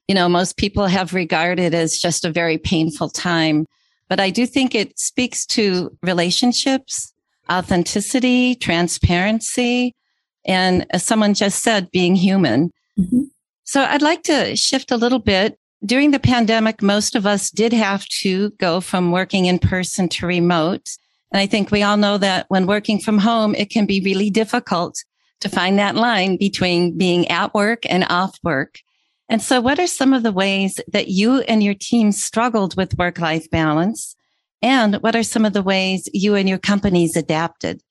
you 0.09 0.15
know, 0.15 0.29
most 0.29 0.57
people 0.57 0.87
have 0.87 1.15
regarded 1.15 1.75
as 1.75 1.99
just 1.99 2.25
a 2.25 2.33
very 2.33 2.59
painful 2.59 3.09
time. 3.09 3.67
But 4.09 4.21
I 4.21 4.31
do 4.31 4.47
think 4.47 4.75
it 4.75 4.99
speaks 4.99 5.47
to 5.47 5.97
relationships, 6.03 7.13
authenticity, 7.51 8.55
transparency, 8.57 9.95
and 10.47 10.87
as 10.91 11.05
someone 11.05 11.35
just 11.35 11.63
said, 11.63 11.91
being 11.91 12.17
human. 12.17 12.71
Mm-hmm. 12.99 13.25
So 13.65 13.83
I'd 13.83 14.03
like 14.03 14.23
to 14.25 14.57
shift 14.57 14.91
a 14.91 14.97
little 14.97 15.19
bit 15.19 15.59
during 15.85 16.11
the 16.11 16.19
pandemic, 16.19 16.83
most 16.83 17.15
of 17.15 17.27
us 17.27 17.51
did 17.51 17.73
have 17.73 18.05
to 18.07 18.51
go 18.59 18.81
from 18.81 19.13
working 19.13 19.47
in 19.47 19.59
person 19.59 20.09
to 20.09 20.27
remote. 20.27 20.91
And 21.33 21.41
I 21.41 21.47
think 21.47 21.71
we 21.71 21.83
all 21.83 21.97
know 21.97 22.19
that 22.19 22.47
when 22.49 22.67
working 22.67 22.99
from 22.99 23.19
home, 23.19 23.55
it 23.55 23.71
can 23.71 23.87
be 23.87 24.01
really 24.01 24.31
difficult 24.31 24.97
to 25.41 25.49
find 25.49 25.79
that 25.79 25.95
line 25.95 26.37
between 26.37 26.99
being 26.99 27.29
at 27.29 27.55
work 27.55 27.85
and 27.89 28.05
off 28.09 28.37
work. 28.43 28.81
And 29.29 29.43
so 29.43 29.61
what 29.61 29.79
are 29.79 29.87
some 29.87 30.13
of 30.13 30.23
the 30.23 30.33
ways 30.33 30.81
that 30.89 31.09
you 31.09 31.41
and 31.43 31.63
your 31.63 31.75
team 31.75 32.13
struggled 32.13 32.77
with 32.77 32.99
work 32.99 33.19
life 33.19 33.49
balance? 33.51 34.17
And 34.63 34.97
what 34.97 35.15
are 35.15 35.23
some 35.23 35.45
of 35.45 35.53
the 35.53 35.63
ways 35.63 36.09
you 36.13 36.35
and 36.35 36.49
your 36.49 36.59
companies 36.59 37.15
adapted? 37.15 37.83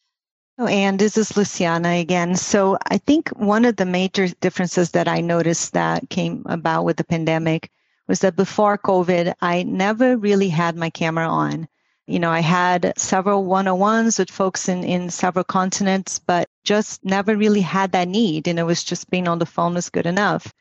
Oh, 0.59 0.65
and 0.65 0.97
this 0.97 1.17
is 1.17 1.37
Luciana 1.37 1.99
again. 1.99 2.35
So 2.35 2.79
I 2.87 2.97
think 2.97 3.29
one 3.29 3.63
of 3.63 3.75
the 3.75 3.85
major 3.85 4.27
differences 4.27 4.91
that 4.91 5.07
I 5.07 5.21
noticed 5.21 5.73
that 5.73 6.09
came 6.09 6.41
about 6.47 6.83
with 6.83 6.97
the 6.97 7.03
pandemic 7.03 7.69
was 8.07 8.21
that 8.21 8.35
before 8.35 8.79
COVID, 8.79 9.35
I 9.39 9.61
never 9.63 10.17
really 10.17 10.49
had 10.49 10.75
my 10.75 10.89
camera 10.89 11.27
on. 11.27 11.67
You 12.07 12.17
know, 12.17 12.31
I 12.31 12.39
had 12.39 12.93
several 12.97 13.43
one-on-ones 13.43 14.17
with 14.17 14.31
folks 14.31 14.67
in, 14.67 14.83
in 14.83 15.11
several 15.11 15.43
continents, 15.43 16.17
but 16.17 16.49
just 16.63 17.05
never 17.05 17.37
really 17.37 17.61
had 17.61 17.91
that 17.91 18.07
need. 18.07 18.47
And 18.47 18.57
it 18.57 18.63
was 18.63 18.83
just 18.83 19.11
being 19.11 19.27
on 19.27 19.37
the 19.37 19.45
phone 19.45 19.75
was 19.75 19.91
good 19.91 20.07
enough. 20.07 20.51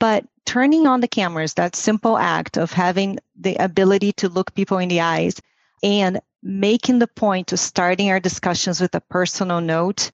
But 0.00 0.24
turning 0.46 0.88
on 0.88 1.00
the 1.00 1.06
cameras, 1.06 1.54
that 1.54 1.76
simple 1.76 2.18
act 2.18 2.56
of 2.56 2.72
having 2.72 3.20
the 3.38 3.54
ability 3.56 4.14
to 4.14 4.28
look 4.28 4.52
people 4.54 4.78
in 4.78 4.88
the 4.88 5.02
eyes 5.02 5.40
and 5.84 6.20
making 6.44 6.98
the 6.98 7.06
point 7.06 7.48
to 7.48 7.56
starting 7.56 8.10
our 8.10 8.20
discussions 8.20 8.78
with 8.80 8.94
a 8.94 9.00
personal 9.00 9.62
note, 9.62 10.10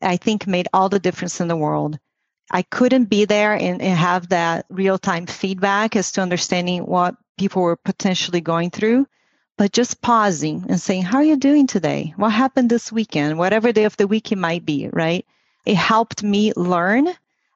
I 0.00 0.16
think 0.16 0.46
made 0.46 0.66
all 0.72 0.88
the 0.88 0.98
difference 0.98 1.40
in 1.40 1.48
the 1.48 1.56
world. 1.56 1.98
I 2.50 2.62
couldn't 2.62 3.04
be 3.04 3.26
there 3.26 3.52
and, 3.54 3.82
and 3.82 3.98
have 3.98 4.30
that 4.30 4.64
real 4.70 4.98
time 4.98 5.26
feedback 5.26 5.94
as 5.94 6.12
to 6.12 6.22
understanding 6.22 6.86
what 6.86 7.16
people 7.36 7.62
were 7.62 7.76
potentially 7.76 8.40
going 8.40 8.70
through, 8.70 9.06
but 9.58 9.72
just 9.72 10.00
pausing 10.00 10.64
and 10.68 10.80
saying, 10.80 11.02
How 11.02 11.18
are 11.18 11.24
you 11.24 11.36
doing 11.36 11.66
today? 11.66 12.14
What 12.16 12.30
happened 12.30 12.70
this 12.70 12.90
weekend? 12.90 13.38
Whatever 13.38 13.72
day 13.72 13.84
of 13.84 13.96
the 13.96 14.06
week 14.06 14.32
it 14.32 14.38
might 14.38 14.64
be, 14.64 14.88
right? 14.92 15.26
It 15.66 15.76
helped 15.76 16.22
me 16.22 16.52
learn. 16.56 17.08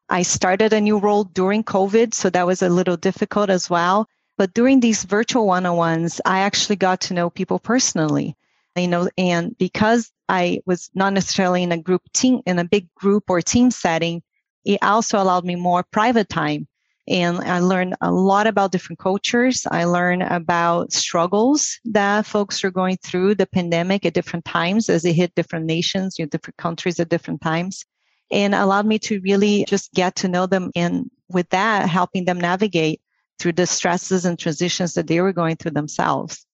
I 0.09 0.23
started 0.23 0.73
a 0.73 0.81
new 0.81 0.99
role 0.99 1.25
during 1.25 1.65
COVID, 1.65 2.15
so 2.15 2.31
that 2.31 2.47
was 2.47 2.63
a 2.63 2.69
little 2.69 2.97
difficult 2.97 3.51
as 3.51 3.69
well. 3.69 4.09
But 4.39 4.55
during 4.55 4.81
these 4.81 5.03
virtual 5.03 5.47
one 5.47 5.67
on 5.67 5.77
ones, 5.77 6.21
I 6.25 6.39
actually 6.41 6.77
got 6.77 7.01
to 7.03 7.15
know 7.15 7.29
people 7.29 7.59
personally. 7.59 8.37
You 8.77 8.87
know, 8.87 9.11
and 9.19 9.59
because 9.59 10.13
I 10.29 10.61
was 10.65 10.89
not 10.95 11.13
necessarily 11.13 11.65
in 11.65 11.73
a 11.73 11.83
group 11.83 12.03
team, 12.15 12.41
in 12.47 12.61
a 12.61 12.65
big 12.65 12.87
group 12.95 13.25
or 13.29 13.43
team 13.43 13.73
setting, 13.73 14.23
it 14.65 14.79
also 14.83 15.21
allowed 15.21 15.45
me 15.45 15.57
more 15.57 15.83
private 15.91 16.29
time. 16.29 16.69
And 17.09 17.39
I 17.39 17.59
learned 17.59 17.97
a 18.03 18.13
lot 18.13 18.47
about 18.47 18.71
different 18.71 19.01
cultures. 19.01 19.67
I 19.71 19.85
learned 19.85 20.23
about 20.23 20.93
struggles 20.93 21.81
that 21.87 22.27
folks 22.27 22.63
are 22.63 22.71
going 22.71 22.99
through 23.03 23.35
the 23.35 23.47
pandemic 23.47 24.05
at 24.05 24.13
different 24.13 24.45
times 24.45 24.89
as 24.89 25.05
it 25.05 25.15
hit 25.15 25.35
different 25.35 25.65
nations, 25.65 26.19
you 26.19 26.27
know, 26.27 26.29
different 26.29 26.59
countries 26.59 27.01
at 27.01 27.09
different 27.09 27.41
times. 27.41 27.85
And 28.31 28.55
allowed 28.55 28.87
me 28.87 28.99
to 29.01 29.21
really 29.23 29.65
just 29.67 29.93
get 29.95 30.15
to 30.17 30.29
know 30.29 30.47
them. 30.47 30.71
And 30.77 31.11
with 31.31 31.49
that, 31.49 31.89
helping 31.89 32.27
them 32.27 32.39
navigate 32.39 33.01
through 33.39 33.53
the 33.53 33.67
stresses 33.67 34.25
and 34.25 34.39
transitions 34.39 34.95
that 34.95 35.07
they 35.07 35.21
were 35.21 35.33
going 35.33 35.57
through 35.57 35.73
themselves. 35.73 36.45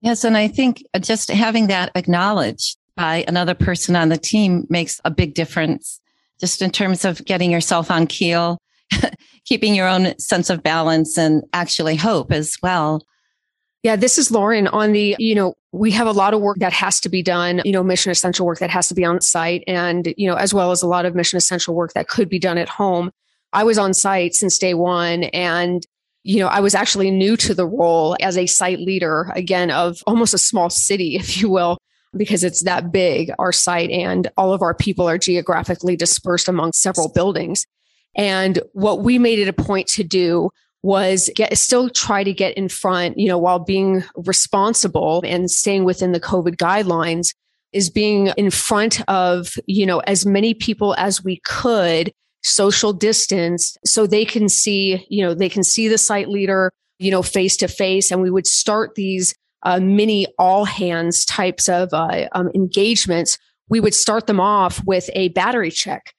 Yes. 0.00 0.24
And 0.24 0.36
I 0.36 0.48
think 0.48 0.84
just 1.00 1.30
having 1.30 1.68
that 1.68 1.90
acknowledged 1.94 2.76
by 2.96 3.24
another 3.28 3.54
person 3.54 3.96
on 3.96 4.08
the 4.08 4.16
team 4.16 4.66
makes 4.68 5.00
a 5.04 5.10
big 5.10 5.34
difference 5.34 6.00
just 6.40 6.62
in 6.62 6.70
terms 6.70 7.04
of 7.04 7.24
getting 7.24 7.50
yourself 7.50 7.90
on 7.90 8.06
keel, 8.06 8.58
keeping 9.44 9.74
your 9.74 9.88
own 9.88 10.18
sense 10.18 10.50
of 10.50 10.62
balance 10.62 11.16
and 11.16 11.42
actually 11.52 11.96
hope 11.96 12.32
as 12.32 12.56
well. 12.62 13.02
Yeah, 13.82 13.96
this 13.96 14.18
is 14.18 14.30
Lauren 14.30 14.66
on 14.68 14.92
the, 14.92 15.16
you 15.18 15.34
know, 15.34 15.54
we 15.72 15.90
have 15.92 16.06
a 16.06 16.12
lot 16.12 16.34
of 16.34 16.40
work 16.40 16.58
that 16.58 16.72
has 16.72 17.00
to 17.00 17.08
be 17.08 17.22
done, 17.22 17.62
you 17.64 17.72
know, 17.72 17.82
mission 17.82 18.10
essential 18.10 18.46
work 18.46 18.58
that 18.58 18.70
has 18.70 18.88
to 18.88 18.94
be 18.94 19.04
on 19.04 19.20
site 19.20 19.62
and, 19.66 20.12
you 20.16 20.28
know, 20.28 20.36
as 20.36 20.52
well 20.52 20.72
as 20.72 20.82
a 20.82 20.88
lot 20.88 21.06
of 21.06 21.14
mission 21.14 21.36
essential 21.36 21.74
work 21.74 21.92
that 21.92 22.08
could 22.08 22.28
be 22.28 22.38
done 22.38 22.58
at 22.58 22.68
home. 22.68 23.12
I 23.52 23.64
was 23.64 23.78
on 23.78 23.94
site 23.94 24.34
since 24.34 24.58
day 24.58 24.74
one 24.74 25.24
and 25.24 25.86
you 26.26 26.40
know, 26.40 26.48
I 26.48 26.58
was 26.58 26.74
actually 26.74 27.10
new 27.12 27.36
to 27.36 27.54
the 27.54 27.66
role 27.66 28.16
as 28.20 28.36
a 28.36 28.46
site 28.46 28.80
leader, 28.80 29.30
again, 29.36 29.70
of 29.70 30.02
almost 30.06 30.34
a 30.34 30.38
small 30.38 30.68
city, 30.68 31.14
if 31.20 31.40
you 31.40 31.48
will 31.48 31.78
because 32.16 32.42
it's 32.42 32.62
that 32.64 32.92
big, 32.92 33.30
our 33.38 33.52
site, 33.52 33.90
and 33.90 34.30
all 34.38 34.52
of 34.52 34.62
our 34.62 34.74
people 34.74 35.06
are 35.06 35.18
geographically 35.18 35.96
dispersed 35.96 36.48
among 36.48 36.72
several 36.72 37.12
buildings. 37.12 37.66
And 38.16 38.58
what 38.72 39.02
we 39.02 39.18
made 39.18 39.38
it 39.38 39.48
a 39.48 39.52
point 39.52 39.86
to 39.88 40.02
do 40.02 40.50
was 40.82 41.30
get 41.34 41.56
still 41.58 41.90
try 41.90 42.24
to 42.24 42.32
get 42.32 42.56
in 42.56 42.68
front, 42.68 43.18
you 43.18 43.28
know, 43.28 43.36
while 43.36 43.58
being 43.58 44.02
responsible 44.16 45.22
and 45.26 45.50
staying 45.50 45.84
within 45.84 46.12
the 46.12 46.20
COVID 46.20 46.56
guidelines 46.56 47.34
is 47.72 47.90
being 47.90 48.28
in 48.38 48.50
front 48.50 49.06
of, 49.08 49.54
you 49.66 49.84
know, 49.84 49.98
as 50.00 50.24
many 50.24 50.54
people 50.54 50.94
as 50.96 51.22
we 51.22 51.40
could 51.40 52.12
social 52.46 52.92
distance 52.92 53.76
so 53.84 54.06
they 54.06 54.24
can 54.24 54.48
see, 54.48 55.04
you 55.10 55.24
know, 55.24 55.34
they 55.34 55.48
can 55.48 55.64
see 55.64 55.88
the 55.88 55.98
site 55.98 56.28
leader, 56.28 56.70
you 56.98 57.10
know, 57.10 57.22
face 57.22 57.56
to 57.58 57.68
face. 57.68 58.10
And 58.10 58.22
we 58.22 58.30
would 58.30 58.46
start 58.46 58.94
these 58.94 59.34
uh, 59.62 59.80
mini 59.80 60.26
all 60.38 60.64
hands 60.64 61.24
types 61.24 61.68
of 61.68 61.88
uh, 61.92 62.28
um, 62.32 62.50
engagements, 62.54 63.36
we 63.68 63.80
would 63.80 63.94
start 63.94 64.28
them 64.28 64.40
off 64.40 64.80
with 64.86 65.10
a 65.12 65.28
battery 65.30 65.72
check 65.72 66.14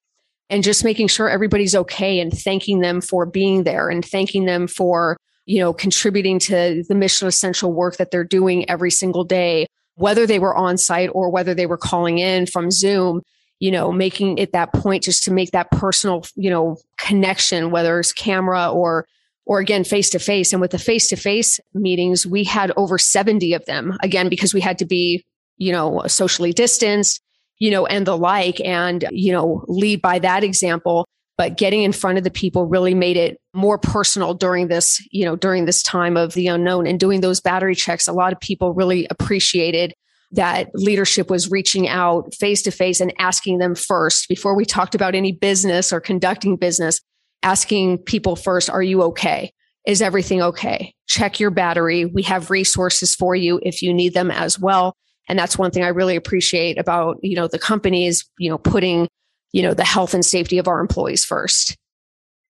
and 0.50 0.64
just 0.64 0.84
making 0.84 1.08
sure 1.08 1.30
everybody's 1.30 1.76
okay 1.76 2.20
and 2.20 2.38
thanking 2.38 2.82
them 2.82 3.00
for 3.00 3.26
being 3.26 3.64
there 3.64 3.90
and 3.90 4.04
thanking 4.04 4.46
them 4.46 4.68
for 4.68 5.18
you 5.46 5.60
know 5.60 5.72
contributing 5.74 6.40
to 6.40 6.84
the 6.90 6.96
mission 6.96 7.28
essential 7.28 7.72
work 7.72 7.98
that 7.98 8.12
they're 8.12 8.26
doing 8.26 8.70
every 8.70 8.92
single 8.92 9.24
day 9.24 9.66
whether 9.96 10.28
they 10.28 10.40
were 10.40 10.56
on 10.56 10.78
site 10.78 11.10
or 11.14 11.30
whether 11.30 11.54
they 11.54 11.66
were 11.66 11.78
calling 11.78 12.20
in 12.20 12.46
from 12.46 12.70
zoom 12.70 13.22
you 13.60 13.72
know 13.72 13.92
making 13.92 14.38
it 14.38 14.54
that 14.54 14.74
point 14.74 15.04
just 15.04 15.24
to 15.24 15.32
make 15.32 15.52
that 15.52 15.72
personal 15.72 16.24
you 16.36 16.50
know 16.50 16.78
connection 16.98 17.72
whether 17.72 18.00
it's 18.00 18.14
camera 18.14 18.70
or 18.72 19.08
or 19.46 19.60
again 19.60 19.84
face 19.84 20.10
to 20.10 20.20
face 20.20 20.52
and 20.52 20.62
with 20.62 20.72
the 20.72 20.80
face 20.80 21.10
to 21.10 21.16
face 21.16 21.60
meetings 21.74 22.26
we 22.26 22.44
had 22.44 22.72
over 22.78 22.98
70 22.98 23.54
of 23.54 23.66
them 23.66 23.98
again 24.02 24.30
because 24.30 24.54
we 24.54 24.62
had 24.62 24.78
to 24.78 24.86
be 24.86 25.24
you 25.58 25.72
know 25.72 26.04
socially 26.08 26.54
distanced 26.54 27.22
you 27.60 27.72
know, 27.72 27.86
and 27.86 28.06
the 28.06 28.18
like, 28.18 28.62
and, 28.62 29.06
you 29.12 29.32
know, 29.32 29.64
lead 29.68 30.02
by 30.02 30.20
that 30.20 30.44
example. 30.44 31.08
But 31.38 31.56
getting 31.58 31.84
in 31.84 31.92
front 31.92 32.18
of 32.18 32.24
the 32.24 32.32
people 32.32 32.66
really 32.66 32.96
made 32.96 33.16
it 33.16 33.40
more 33.54 33.78
personal 33.78 34.34
during 34.34 34.70
this, 34.70 35.06
you 35.12 35.24
know, 35.24 35.36
during 35.36 35.66
this 35.66 35.84
time 35.84 36.18
of 36.18 36.34
the 36.34 36.48
unknown 36.48 36.88
and 36.88 37.00
doing 37.00 37.22
those 37.22 37.42
battery 37.42 37.76
checks. 37.76 38.08
A 38.08 38.14
lot 38.14 38.34
of 38.34 38.40
people 38.40 38.74
really 38.74 39.08
appreciated 39.12 39.94
that 40.32 40.70
leadership 40.74 41.30
was 41.30 41.50
reaching 41.50 41.88
out 41.88 42.34
face 42.36 42.62
to 42.64 42.72
face 42.72 43.00
and 43.00 43.14
asking 43.18 43.60
them 43.60 43.76
first 43.76 44.28
before 44.28 44.56
we 44.56 44.66
talked 44.66 44.96
about 44.96 45.16
any 45.16 45.32
business 45.32 45.94
or 45.94 46.02
conducting 46.02 46.56
business, 46.58 47.00
asking 47.44 48.00
people 48.00 48.36
first, 48.36 48.70
are 48.70 48.84
you 48.84 49.02
okay? 49.04 49.52
Is 49.86 50.02
everything 50.02 50.42
okay? 50.42 50.94
Check 51.08 51.40
your 51.40 51.50
battery. 51.50 52.06
We 52.06 52.24
have 52.24 52.50
resources 52.50 53.16
for 53.16 53.36
you 53.36 53.60
if 53.64 53.82
you 53.82 53.94
need 53.94 54.14
them 54.14 54.32
as 54.32 54.60
well. 54.60 54.96
And 55.30 55.40
that's 55.40 55.58
one 55.58 55.72
thing 55.72 55.84
I 55.84 55.90
really 55.90 56.16
appreciate 56.16 56.78
about, 56.78 57.18
you 57.22 57.36
know, 57.36 57.48
the 57.48 57.60
companies, 57.60 58.30
you 58.38 58.50
know, 58.50 58.58
putting, 58.58 59.08
you 59.54 59.62
know, 59.62 59.74
the 59.74 59.86
health 59.86 60.14
and 60.14 60.26
safety 60.26 60.58
of 60.58 60.68
our 60.68 60.80
employees 60.80 61.24
first. 61.24 61.78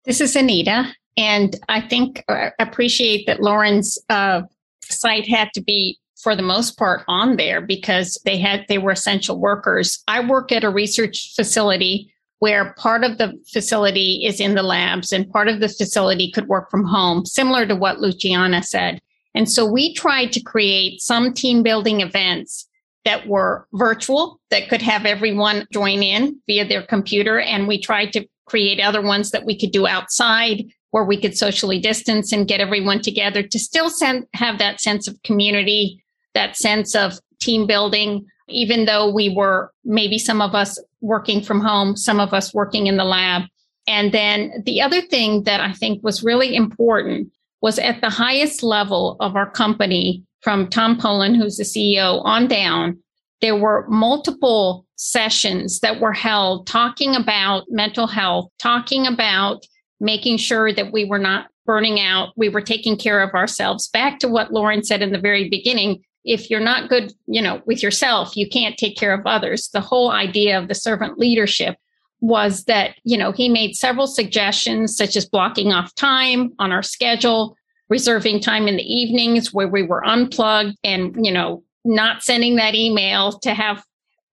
This 0.05 0.21
is 0.21 0.35
Anita. 0.35 0.93
And 1.17 1.55
I 1.69 1.81
think 1.81 2.23
uh, 2.27 2.49
appreciate 2.59 3.25
that 3.27 3.41
Lauren's 3.41 3.97
uh, 4.09 4.41
site 4.83 5.27
had 5.27 5.49
to 5.53 5.61
be 5.61 5.97
for 6.23 6.35
the 6.35 6.41
most 6.41 6.77
part 6.77 7.03
on 7.07 7.35
there 7.35 7.61
because 7.61 8.19
they 8.25 8.37
had 8.37 8.65
they 8.67 8.77
were 8.77 8.91
essential 8.91 9.39
workers. 9.39 10.01
I 10.07 10.25
work 10.25 10.51
at 10.51 10.63
a 10.63 10.69
research 10.69 11.33
facility 11.35 12.13
where 12.39 12.73
part 12.73 13.03
of 13.03 13.17
the 13.17 13.33
facility 13.51 14.25
is 14.25 14.39
in 14.39 14.55
the 14.55 14.63
labs 14.63 15.11
and 15.11 15.31
part 15.31 15.47
of 15.47 15.59
the 15.59 15.69
facility 15.69 16.31
could 16.31 16.47
work 16.47 16.69
from 16.69 16.85
home, 16.85 17.25
similar 17.25 17.65
to 17.65 17.75
what 17.75 17.99
Luciana 17.99 18.63
said. 18.63 18.99
And 19.35 19.49
so 19.49 19.65
we 19.65 19.93
tried 19.93 20.31
to 20.33 20.41
create 20.41 21.01
some 21.01 21.33
team 21.33 21.63
building 21.63 22.01
events 22.01 22.67
that 23.05 23.27
were 23.27 23.67
virtual 23.73 24.39
that 24.49 24.69
could 24.69 24.81
have 24.81 25.05
everyone 25.05 25.67
join 25.71 26.03
in 26.03 26.39
via 26.47 26.67
their 26.67 26.83
computer. 26.83 27.39
And 27.39 27.67
we 27.67 27.79
tried 27.79 28.13
to 28.13 28.27
create 28.45 28.79
other 28.79 29.01
ones 29.01 29.31
that 29.31 29.45
we 29.45 29.57
could 29.57 29.71
do 29.71 29.87
outside 29.87 30.65
where 30.91 31.03
we 31.03 31.19
could 31.19 31.35
socially 31.35 31.79
distance 31.79 32.31
and 32.31 32.47
get 32.47 32.59
everyone 32.59 33.01
together 33.01 33.41
to 33.41 33.57
still 33.57 33.89
send, 33.89 34.27
have 34.33 34.59
that 34.59 34.79
sense 34.79 35.07
of 35.07 35.21
community, 35.23 36.02
that 36.33 36.57
sense 36.57 36.95
of 36.95 37.13
team 37.39 37.67
building, 37.67 38.25
even 38.47 38.85
though 38.85 39.11
we 39.11 39.29
were 39.29 39.71
maybe 39.83 40.17
some 40.17 40.41
of 40.41 40.55
us 40.55 40.79
working 41.01 41.41
from 41.41 41.59
home, 41.59 41.95
some 41.95 42.19
of 42.19 42.33
us 42.33 42.53
working 42.53 42.87
in 42.87 42.97
the 42.97 43.03
lab. 43.03 43.43
And 43.87 44.11
then 44.11 44.63
the 44.65 44.81
other 44.81 45.01
thing 45.01 45.43
that 45.43 45.59
I 45.59 45.73
think 45.73 46.03
was 46.03 46.23
really 46.23 46.55
important 46.55 47.31
was 47.61 47.79
at 47.79 48.01
the 48.01 48.09
highest 48.09 48.63
level 48.63 49.17
of 49.19 49.35
our 49.35 49.49
company 49.49 50.23
from 50.41 50.69
Tom 50.69 50.97
Polen, 50.97 51.35
who's 51.35 51.57
the 51.57 51.63
CEO, 51.63 52.23
on 52.25 52.47
down. 52.47 52.97
There 53.41 53.55
were 53.55 53.85
multiple 53.89 54.85
sessions 54.95 55.79
that 55.79 55.99
were 55.99 56.13
held 56.13 56.67
talking 56.67 57.15
about 57.15 57.65
mental 57.69 58.07
health, 58.07 58.49
talking 58.59 59.07
about 59.07 59.65
making 59.99 60.37
sure 60.37 60.73
that 60.73 60.91
we 60.91 61.05
were 61.05 61.19
not 61.19 61.47
burning 61.65 61.99
out, 61.99 62.33
we 62.35 62.49
were 62.49 62.61
taking 62.61 62.97
care 62.97 63.21
of 63.21 63.33
ourselves. 63.33 63.87
Back 63.89 64.19
to 64.19 64.27
what 64.27 64.51
Lauren 64.51 64.83
said 64.83 65.01
in 65.01 65.11
the 65.11 65.19
very 65.19 65.49
beginning, 65.49 66.03
if 66.23 66.49
you're 66.49 66.59
not 66.59 66.89
good, 66.89 67.13
you 67.27 67.41
know, 67.41 67.61
with 67.65 67.83
yourself, 67.83 68.37
you 68.37 68.47
can't 68.47 68.77
take 68.77 68.97
care 68.97 69.13
of 69.13 69.25
others. 69.25 69.69
The 69.69 69.81
whole 69.81 70.11
idea 70.11 70.57
of 70.57 70.67
the 70.67 70.75
servant 70.75 71.17
leadership 71.17 71.75
was 72.21 72.63
that, 72.65 72.95
you 73.03 73.17
know, 73.17 73.33
he 73.33 73.49
made 73.49 73.75
several 73.75 74.07
suggestions, 74.07 74.95
such 74.95 75.17
as 75.17 75.25
blocking 75.25 75.73
off 75.73 75.93
time 75.95 76.53
on 76.59 76.71
our 76.71 76.83
schedule, 76.83 77.57
reserving 77.89 78.39
time 78.39 78.67
in 78.67 78.77
the 78.77 78.83
evenings 78.83 79.53
where 79.53 79.67
we 79.67 79.83
were 79.83 80.05
unplugged 80.05 80.77
and, 80.83 81.13
you 81.25 81.31
know, 81.31 81.63
not 81.83 82.23
sending 82.23 82.55
that 82.55 82.75
email 82.75 83.33
to 83.39 83.53
have 83.53 83.83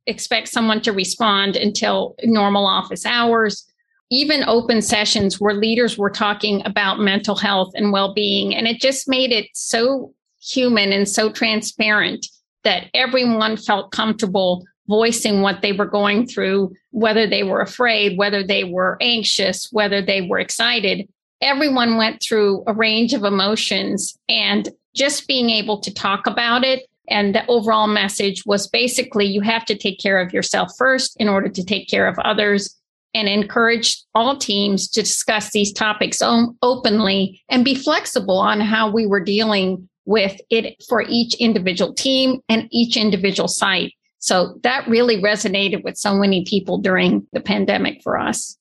expect 0.07 0.48
someone 0.48 0.81
to 0.83 0.92
respond 0.92 1.57
until 1.57 2.14
normal 2.24 2.66
office 2.66 3.05
hours. 3.05 3.66
Even 4.11 4.42
open 4.44 4.83
sessions 4.83 5.40
where 5.40 5.55
leaders 5.55 5.96
were 5.96 6.11
talking 6.11 6.62
about 6.66 6.98
mental 6.98 7.37
health 7.37 7.70
and 7.74 7.92
well 7.92 8.12
being. 8.12 8.55
And 8.55 8.66
it 8.66 8.81
just 8.81 9.09
made 9.09 9.31
it 9.31 9.46
so 9.55 10.12
human 10.42 10.92
and 10.92 11.09
so 11.09 11.31
transparent 11.31 12.26
that 12.64 12.88
everyone 12.94 13.57
felt 13.57 13.92
comfortable 13.92 14.64
voicing 14.88 15.40
what 15.40 15.62
they 15.62 15.72
were 15.72 15.87
going 15.87 16.26
through, 16.26 16.72
whether 16.90 17.26
they 17.26 17.44
were 17.44 17.61
afraid, 17.61 18.18
whether 18.18 18.42
they 18.42 18.64
were 18.64 18.98
anxious, 19.00 19.68
whether 19.70 20.03
they 20.03 20.22
were 20.22 20.40
excited. 20.40 21.09
Everyone 21.40 21.96
went 21.96 22.20
through 22.20 22.64
a 22.66 22.74
range 22.74 23.14
of 23.14 23.24
emotions 23.24 24.18
and 24.29 24.68
just 24.94 25.29
being 25.29 25.48
able 25.48 25.81
to 25.81 25.94
talk 25.94 26.26
about 26.26 26.64
it. 26.64 26.87
And 27.09 27.35
the 27.35 27.46
overall 27.46 27.87
message 27.87 28.44
was 28.44 28.66
basically 28.66 29.26
you 29.26 29.40
have 29.42 29.64
to 29.66 29.76
take 29.76 30.00
care 30.00 30.20
of 30.20 30.33
yourself 30.33 30.72
first 30.76 31.16
in 31.18 31.29
order 31.29 31.48
to 31.48 31.64
take 31.64 31.88
care 31.88 32.07
of 32.07 32.18
others 32.18 32.76
and 33.14 33.29
encourage 33.29 33.96
all 34.14 34.37
teams 34.37 34.88
to 34.88 35.03
discuss 35.03 35.50
these 35.50 35.72
topics 35.72 36.22
openly 36.62 37.42
and 37.48 37.64
be 37.64 37.74
flexible 37.74 38.38
on 38.38 38.61
how 38.61 38.90
we 38.90 39.07
were 39.07 39.22
dealing 39.22 39.88
with 40.11 40.40
it 40.51 40.75
for 40.88 41.03
each 41.03 41.35
individual 41.35 41.94
team 41.94 42.40
and 42.49 42.66
each 42.73 42.96
individual 42.96 43.46
site. 43.46 43.92
So 44.18 44.59
that 44.64 44.87
really 44.88 45.23
resonated 45.23 45.85
with 45.85 45.96
so 45.96 46.14
many 46.14 46.44
people 46.44 46.79
during 46.79 47.29
the 47.33 47.40
pandemic 47.40 48.03
for 48.03 48.18
us. 48.18 48.59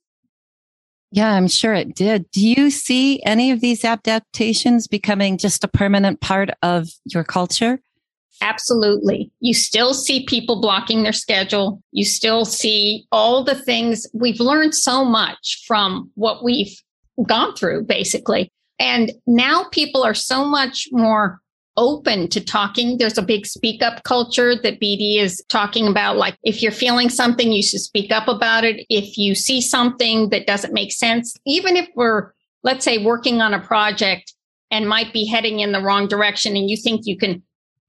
Yeah, 1.12 1.34
I'm 1.34 1.48
sure 1.48 1.74
it 1.74 1.96
did. 1.96 2.30
Do 2.30 2.48
you 2.48 2.70
see 2.70 3.24
any 3.24 3.50
of 3.50 3.62
these 3.62 3.84
adaptations 3.84 4.88
becoming 4.88 5.40
just 5.40 5.64
a 5.64 5.68
permanent 5.68 6.22
part 6.22 6.52
of 6.62 6.88
your 7.06 7.24
culture? 7.24 7.80
Absolutely. 8.42 9.32
You 9.40 9.56
still 9.56 9.96
see 9.96 10.28
people 10.28 10.62
blocking 10.62 11.02
their 11.02 11.12
schedule. 11.12 11.82
You 11.92 12.06
still 12.06 12.46
see 12.46 13.08
all 13.12 13.44
the 13.44 13.56
things. 13.56 14.06
We've 14.14 14.40
learned 14.40 14.76
so 14.76 15.04
much 15.04 15.64
from 15.66 16.12
what 16.14 16.44
we've 16.44 16.80
gone 17.28 17.56
through, 17.56 17.86
basically. 17.86 18.52
And 18.80 19.12
now 19.28 19.66
people 19.72 20.04
are 20.04 20.14
so 20.14 20.46
much 20.46 20.88
more 20.92 21.42
open 21.78 22.28
to 22.30 22.42
talking. 22.42 22.98
There's 22.98 23.18
a 23.18 23.24
big 23.24 23.46
speak 23.46 23.82
up 23.82 24.04
culture 24.04 24.56
that 24.56 24.80
BD 24.80 25.20
is 25.20 25.44
talking 25.50 25.88
about. 25.88 26.18
Like, 26.18 26.38
if 26.44 26.62
you're 26.62 26.72
feeling 26.72 27.10
something, 27.10 27.52
you 27.52 27.64
should 27.64 27.80
speak 27.80 28.12
up 28.12 28.28
about 28.28 28.64
it. 28.64 28.86
If 28.90 29.18
you 29.18 29.36
see 29.36 29.62
something 29.62 30.30
that 30.30 30.48
doesn't 30.48 30.74
make 30.74 30.92
sense, 30.92 31.36
even 31.46 31.78
if 31.78 31.88
we're, 31.96 32.32
let's 32.64 32.84
say, 32.84 33.04
working 33.04 33.42
on 33.42 33.54
a 33.54 33.62
project 33.62 34.34
and 34.72 34.90
might 34.90 35.14
be 35.14 35.26
heading 35.26 35.62
in 35.62 35.72
the 35.72 35.82
wrong 35.82 36.08
direction 36.08 36.56
and 36.56 36.70
you 36.70 36.78
think 36.78 37.02
you 37.06 37.18
can 37.18 37.42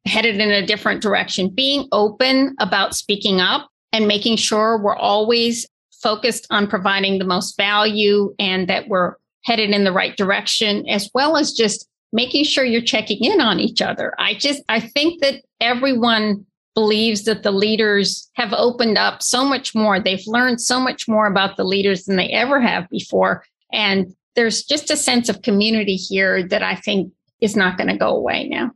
head 0.06 0.24
it 0.24 0.36
in 0.36 0.50
a 0.50 0.64
different 0.64 1.02
direction, 1.02 1.48
being 1.48 1.88
open 1.92 2.54
about 2.58 2.94
speaking 2.94 3.40
up 3.40 3.68
and 3.92 4.06
making 4.06 4.36
sure 4.36 4.78
we're 4.78 4.96
always 4.96 5.66
focused 6.00 6.46
on 6.50 6.66
providing 6.66 7.18
the 7.18 7.24
most 7.24 7.56
value 7.56 8.34
and 8.38 8.68
that 8.68 8.88
we're 8.88 9.16
headed 9.44 9.70
in 9.70 9.84
the 9.84 9.92
right 9.92 10.16
direction, 10.16 10.88
as 10.88 11.10
well 11.14 11.36
as 11.36 11.52
just 11.52 11.86
making 12.12 12.44
sure 12.44 12.64
you're 12.64 12.80
checking 12.80 13.24
in 13.24 13.40
on 13.40 13.60
each 13.60 13.80
other. 13.80 14.14
I 14.18 14.34
just, 14.34 14.62
I 14.68 14.80
think 14.80 15.20
that 15.22 15.42
everyone 15.60 16.44
believes 16.74 17.24
that 17.24 17.42
the 17.42 17.50
leaders 17.50 18.30
have 18.34 18.52
opened 18.52 18.98
up 18.98 19.22
so 19.22 19.44
much 19.44 19.74
more. 19.74 20.00
They've 20.00 20.26
learned 20.26 20.60
so 20.60 20.80
much 20.80 21.08
more 21.08 21.26
about 21.26 21.56
the 21.56 21.64
leaders 21.64 22.04
than 22.04 22.16
they 22.16 22.28
ever 22.30 22.60
have 22.60 22.88
before. 22.88 23.44
And 23.72 24.14
there's 24.34 24.62
just 24.64 24.90
a 24.90 24.96
sense 24.96 25.28
of 25.28 25.42
community 25.42 25.96
here 25.96 26.46
that 26.48 26.62
I 26.62 26.76
think 26.76 27.12
is 27.40 27.56
not 27.56 27.76
going 27.76 27.88
to 27.88 27.96
go 27.96 28.16
away 28.16 28.48
now. 28.48 28.70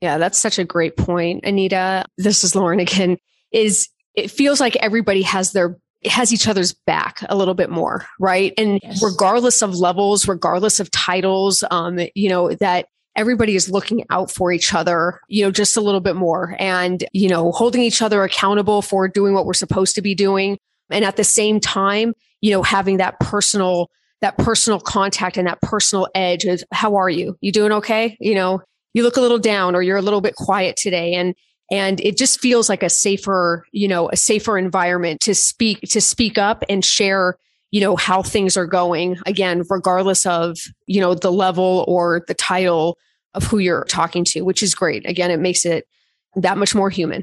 Yeah, 0.00 0.18
that's 0.18 0.38
such 0.38 0.58
a 0.58 0.64
great 0.64 0.96
point, 0.96 1.44
Anita. 1.44 2.04
This 2.16 2.42
is 2.42 2.56
Lauren 2.56 2.80
again. 2.80 3.18
Is 3.52 3.88
it 4.14 4.30
feels 4.30 4.60
like 4.60 4.76
everybody 4.76 5.22
has 5.22 5.52
their 5.52 5.76
has 6.04 6.32
each 6.32 6.48
other's 6.48 6.72
back 6.72 7.18
a 7.28 7.36
little 7.36 7.54
bit 7.54 7.70
more, 7.70 8.06
right? 8.18 8.54
And 8.56 8.80
yes. 8.82 9.02
regardless 9.02 9.62
of 9.62 9.74
levels, 9.74 10.26
regardless 10.26 10.80
of 10.80 10.90
titles, 10.90 11.62
um, 11.70 11.98
you 12.14 12.28
know, 12.28 12.52
that 12.54 12.86
everybody 13.16 13.54
is 13.54 13.70
looking 13.70 14.04
out 14.08 14.30
for 14.30 14.52
each 14.52 14.72
other, 14.72 15.20
you 15.28 15.44
know, 15.44 15.50
just 15.50 15.76
a 15.76 15.80
little 15.80 16.00
bit 16.00 16.16
more 16.16 16.56
and, 16.58 17.04
you 17.12 17.28
know, 17.28 17.52
holding 17.52 17.82
each 17.82 18.00
other 18.00 18.22
accountable 18.22 18.82
for 18.82 19.08
doing 19.08 19.34
what 19.34 19.44
we're 19.44 19.52
supposed 19.52 19.94
to 19.96 20.02
be 20.02 20.14
doing. 20.14 20.58
And 20.90 21.04
at 21.04 21.16
the 21.16 21.24
same 21.24 21.60
time, 21.60 22.14
you 22.40 22.52
know, 22.52 22.62
having 22.62 22.96
that 22.98 23.20
personal, 23.20 23.90
that 24.22 24.38
personal 24.38 24.80
contact 24.80 25.36
and 25.36 25.46
that 25.48 25.60
personal 25.60 26.08
edge 26.14 26.44
is 26.44 26.64
how 26.72 26.96
are 26.96 27.10
you? 27.10 27.36
You 27.40 27.52
doing 27.52 27.72
okay? 27.72 28.16
You 28.20 28.34
know, 28.34 28.62
you 28.94 29.02
look 29.02 29.16
a 29.16 29.20
little 29.20 29.38
down 29.38 29.74
or 29.74 29.82
you're 29.82 29.96
a 29.96 30.02
little 30.02 30.20
bit 30.20 30.34
quiet 30.34 30.76
today. 30.76 31.14
And 31.14 31.34
and 31.70 32.00
it 32.00 32.16
just 32.16 32.40
feels 32.40 32.68
like 32.68 32.82
a 32.82 32.90
safer, 32.90 33.64
you 33.72 33.88
know, 33.88 34.10
a 34.10 34.16
safer 34.16 34.58
environment 34.58 35.20
to 35.22 35.34
speak 35.34 35.80
to 35.82 36.00
speak 36.00 36.38
up 36.38 36.64
and 36.68 36.84
share 36.84 37.36
you 37.70 37.80
know 37.80 37.94
how 37.94 38.22
things 38.22 38.56
are 38.56 38.66
going 38.66 39.16
again 39.26 39.62
regardless 39.70 40.26
of 40.26 40.58
you 40.86 41.00
know 41.00 41.14
the 41.14 41.30
level 41.30 41.84
or 41.86 42.24
the 42.26 42.34
title 42.34 42.98
of 43.34 43.44
who 43.44 43.58
you're 43.58 43.84
talking 43.84 44.24
to 44.24 44.42
which 44.42 44.60
is 44.60 44.74
great 44.74 45.08
again 45.08 45.30
it 45.30 45.38
makes 45.38 45.64
it 45.64 45.86
that 46.34 46.58
much 46.58 46.74
more 46.74 46.90
human 46.90 47.22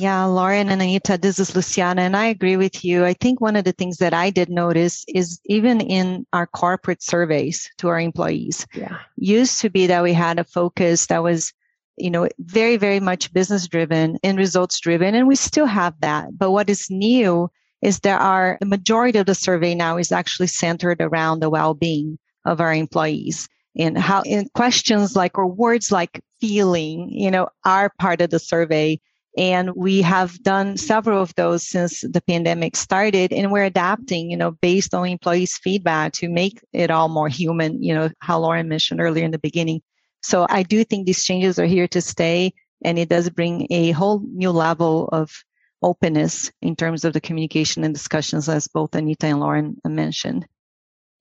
Yeah, 0.00 0.24
Lauren 0.24 0.70
and 0.70 0.80
Anita, 0.80 1.18
this 1.18 1.38
is 1.38 1.54
Luciana, 1.54 2.00
and 2.00 2.16
I 2.16 2.24
agree 2.24 2.56
with 2.56 2.86
you. 2.86 3.04
I 3.04 3.12
think 3.12 3.38
one 3.38 3.54
of 3.54 3.64
the 3.64 3.72
things 3.72 3.98
that 3.98 4.14
I 4.14 4.30
did 4.30 4.48
notice 4.48 5.04
is 5.08 5.38
even 5.44 5.82
in 5.82 6.26
our 6.32 6.46
corporate 6.46 7.02
surveys 7.02 7.70
to 7.76 7.88
our 7.88 8.00
employees, 8.00 8.66
yeah. 8.72 8.96
used 9.16 9.60
to 9.60 9.68
be 9.68 9.86
that 9.88 10.02
we 10.02 10.14
had 10.14 10.38
a 10.38 10.44
focus 10.44 11.06
that 11.08 11.22
was, 11.22 11.52
you 12.00 12.10
know, 12.10 12.28
very, 12.38 12.76
very 12.76 13.00
much 13.00 13.32
business 13.32 13.68
driven 13.68 14.18
and 14.22 14.38
results 14.38 14.80
driven, 14.80 15.14
and 15.14 15.28
we 15.28 15.36
still 15.36 15.66
have 15.66 15.94
that. 16.00 16.36
But 16.36 16.50
what 16.50 16.70
is 16.70 16.90
new 16.90 17.50
is 17.82 18.00
there 18.00 18.18
are 18.18 18.58
the 18.60 18.66
majority 18.66 19.18
of 19.18 19.26
the 19.26 19.34
survey 19.34 19.74
now 19.74 19.96
is 19.96 20.12
actually 20.12 20.48
centered 20.48 21.00
around 21.00 21.40
the 21.40 21.50
well-being 21.50 22.18
of 22.44 22.60
our 22.60 22.74
employees 22.74 23.48
and 23.76 23.96
how 23.96 24.22
in 24.22 24.48
questions 24.54 25.16
like 25.16 25.38
or 25.38 25.46
words 25.46 25.92
like 25.92 26.20
feeling, 26.40 27.08
you 27.10 27.30
know, 27.30 27.48
are 27.64 27.92
part 27.98 28.20
of 28.20 28.30
the 28.30 28.38
survey 28.38 28.98
and 29.36 29.70
we 29.76 30.02
have 30.02 30.42
done 30.42 30.76
several 30.76 31.22
of 31.22 31.34
those 31.36 31.66
since 31.66 32.00
the 32.00 32.20
pandemic 32.26 32.74
started. 32.76 33.32
And 33.32 33.52
we're 33.52 33.64
adapting, 33.64 34.30
you 34.30 34.36
know, 34.36 34.50
based 34.50 34.92
on 34.92 35.06
employees' 35.06 35.56
feedback 35.56 36.12
to 36.14 36.28
make 36.28 36.60
it 36.72 36.90
all 36.90 37.08
more 37.08 37.28
human, 37.28 37.82
you 37.82 37.94
know, 37.94 38.10
how 38.18 38.40
Lauren 38.40 38.68
mentioned 38.68 39.00
earlier 39.00 39.24
in 39.24 39.30
the 39.30 39.38
beginning. 39.38 39.82
So 40.22 40.46
I 40.48 40.62
do 40.62 40.84
think 40.84 41.06
these 41.06 41.24
changes 41.24 41.58
are 41.58 41.66
here 41.66 41.88
to 41.88 42.00
stay. 42.00 42.52
And 42.84 42.98
it 42.98 43.08
does 43.08 43.28
bring 43.30 43.66
a 43.70 43.90
whole 43.90 44.20
new 44.20 44.50
level 44.50 45.08
of 45.12 45.44
openness 45.82 46.50
in 46.62 46.76
terms 46.76 47.04
of 47.04 47.12
the 47.12 47.20
communication 47.20 47.84
and 47.84 47.94
discussions, 47.94 48.48
as 48.48 48.68
both 48.68 48.94
Anita 48.94 49.26
and 49.26 49.40
Lauren 49.40 49.76
mentioned. 49.84 50.46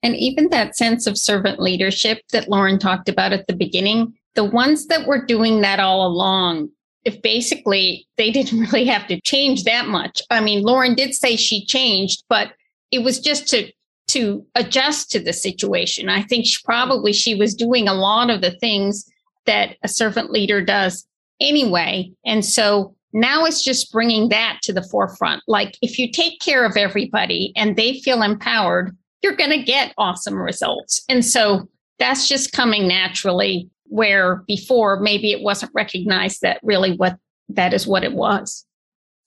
And 0.01 0.15
even 0.15 0.49
that 0.49 0.77
sense 0.77 1.07
of 1.07 1.17
servant 1.17 1.59
leadership 1.59 2.21
that 2.31 2.49
Lauren 2.49 2.79
talked 2.79 3.09
about 3.09 3.33
at 3.33 3.47
the 3.47 3.55
beginning, 3.55 4.13
the 4.35 4.45
ones 4.45 4.87
that 4.87 5.07
were 5.07 5.25
doing 5.25 5.61
that 5.61 5.79
all 5.79 6.07
along 6.07 6.69
if 7.05 7.21
basically 7.21 8.07
they 8.17 8.31
didn't 8.37 8.59
really 8.59 8.85
have 8.85 9.07
to 9.07 9.19
change 9.21 9.63
that 9.63 9.87
much. 9.87 10.21
I 10.29 10.39
mean, 10.39 10.63
Lauren 10.63 10.95
did 10.95 11.13
say 11.13 11.35
she 11.35 11.65
changed, 11.65 12.23
but 12.29 12.53
it 12.91 12.99
was 12.99 13.19
just 13.19 13.47
to 13.49 13.71
to 14.09 14.45
adjust 14.55 15.11
to 15.11 15.19
the 15.19 15.33
situation. 15.33 16.09
I 16.09 16.23
think 16.23 16.45
she, 16.45 16.57
probably 16.63 17.13
she 17.13 17.35
was 17.35 17.55
doing 17.55 17.87
a 17.87 17.93
lot 17.93 18.29
of 18.29 18.41
the 18.41 18.51
things 18.51 19.09
that 19.45 19.77
a 19.83 19.87
servant 19.87 20.31
leader 20.31 20.61
does 20.61 21.07
anyway. 21.39 22.11
And 22.25 22.45
so 22.45 22.95
now 23.13 23.45
it's 23.45 23.63
just 23.63 23.91
bringing 23.91 24.29
that 24.29 24.59
to 24.63 24.73
the 24.73 24.83
forefront. 24.83 25.41
Like 25.47 25.77
if 25.81 25.97
you 25.97 26.11
take 26.11 26.39
care 26.39 26.65
of 26.65 26.77
everybody 26.77 27.51
and 27.55 27.75
they 27.75 27.99
feel 27.99 28.21
empowered, 28.21 28.95
you're 29.21 29.35
going 29.35 29.51
to 29.51 29.63
get 29.63 29.93
awesome 29.97 30.35
results. 30.35 31.03
And 31.09 31.25
so 31.25 31.67
that's 31.97 32.27
just 32.27 32.53
coming 32.53 32.87
naturally 32.87 33.69
where 33.85 34.43
before 34.47 34.99
maybe 34.99 35.31
it 35.31 35.41
wasn't 35.41 35.71
recognized 35.73 36.41
that 36.41 36.59
really 36.63 36.95
what 36.95 37.17
that 37.49 37.73
is 37.73 37.87
what 37.87 38.03
it 38.03 38.13
was. 38.13 38.65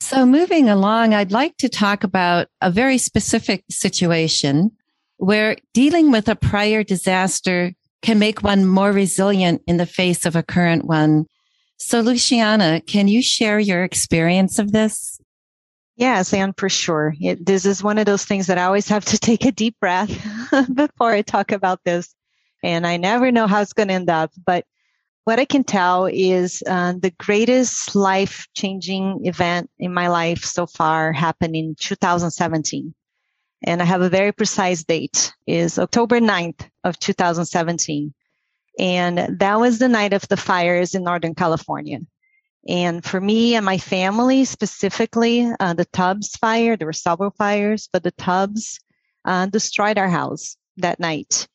So 0.03 0.27
moving 0.27 0.69
along, 0.69 1.15
I'd 1.15 1.31
like 1.31 1.57
to 1.59 1.69
talk 1.69 2.03
about 2.03 2.49
a 2.61 2.73
very 2.73 2.99
specific 2.99 3.63
situation 3.71 4.73
where 5.19 5.57
dealing 5.75 6.11
with 6.11 6.29
a 6.29 6.35
prior 6.35 6.83
disaster 6.83 7.73
can 8.03 8.19
make 8.19 8.43
one 8.43 8.67
more 8.67 8.91
resilient 8.91 9.63
in 9.69 9.77
the 9.77 9.87
face 9.87 10.27
of 10.27 10.35
a 10.35 10.43
current 10.43 10.87
one. 10.87 11.27
So 11.77 12.01
Luciana, 12.01 12.81
can 12.85 13.07
you 13.07 13.23
share 13.23 13.61
your 13.61 13.85
experience 13.85 14.59
of 14.59 14.73
this? 14.73 15.21
Yes, 15.95 16.35
and 16.35 16.53
for 16.57 16.69
sure. 16.69 17.15
It, 17.21 17.47
this 17.47 17.65
is 17.65 17.81
one 17.81 17.97
of 17.97 18.05
those 18.05 18.25
things 18.25 18.49
that 18.49 18.59
I 18.59 18.65
always 18.65 18.89
have 18.89 19.05
to 19.05 19.19
take 19.21 19.45
a 19.45 19.53
deep 19.53 19.77
breath 19.81 20.11
before 20.75 21.13
I 21.13 21.23
talk 21.23 21.53
about 21.53 21.79
this 21.85 22.13
and 22.65 22.89
I 22.89 22.97
never 22.97 23.31
know 23.31 23.47
how 23.47 23.61
it's 23.61 23.73
going 23.73 23.89
to 23.89 23.95
end 23.95 24.11
up. 24.11 24.33
But 24.45 24.65
what 25.25 25.39
I 25.39 25.45
can 25.45 25.65
tell 25.65 26.07
is 26.07 26.63
uh, 26.67 26.95
the 26.99 27.13
greatest 27.19 27.95
life 27.95 28.47
changing 28.55 29.25
event 29.25 29.71
in 29.79 29.95
my 29.95 30.09
life 30.09 30.45
so 30.45 30.67
far 30.67 31.13
happened 31.13 31.55
in 31.55 31.77
2017. 31.79 32.95
And 33.65 33.81
I 33.81 33.85
have 33.85 34.03
a 34.03 34.09
very 34.09 34.33
precise 34.33 34.83
date 34.83 35.33
is 35.47 35.79
October 35.79 36.19
9th 36.19 36.69
of 36.83 36.99
2017. 36.99 38.13
And 38.79 39.39
that 39.39 39.61
was 39.61 39.79
the 39.79 39.89
night 39.89 40.13
of 40.13 40.27
the 40.29 40.37
fires 40.37 40.95
in 40.95 41.05
Northern 41.05 41.35
California. 41.35 42.01
And 42.69 43.05
for 43.05 43.21
me 43.21 43.55
and 43.55 43.65
my 43.65 43.79
family 43.79 44.45
specifically, 44.45 45.49
uh, 45.61 45.75
the 45.75 45.85
Tubbs 45.85 46.31
fire, 46.37 46.77
there 46.77 46.87
were 46.87 46.93
several 46.93 47.31
fires, 47.31 47.89
but 47.93 48.03
the 48.03 48.13
Tubbs 48.13 48.81
uh, 49.25 49.47
destroyed 49.47 49.99
our 49.99 50.09
house 50.09 50.57
that 50.79 50.99
night. 50.99 51.47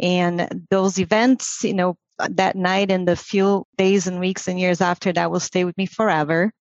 And 0.00 0.66
those 0.70 0.98
events, 0.98 1.64
you 1.64 1.74
know, 1.74 1.96
that 2.18 2.56
night 2.56 2.90
and 2.90 3.06
the 3.06 3.16
few 3.16 3.66
days 3.76 4.06
and 4.06 4.20
weeks 4.20 4.48
and 4.48 4.58
years 4.58 4.80
after 4.80 5.12
that 5.12 5.30
will 5.30 5.40
stay 5.40 5.64
with 5.64 5.76
me 5.76 5.86
forever. 5.86 6.52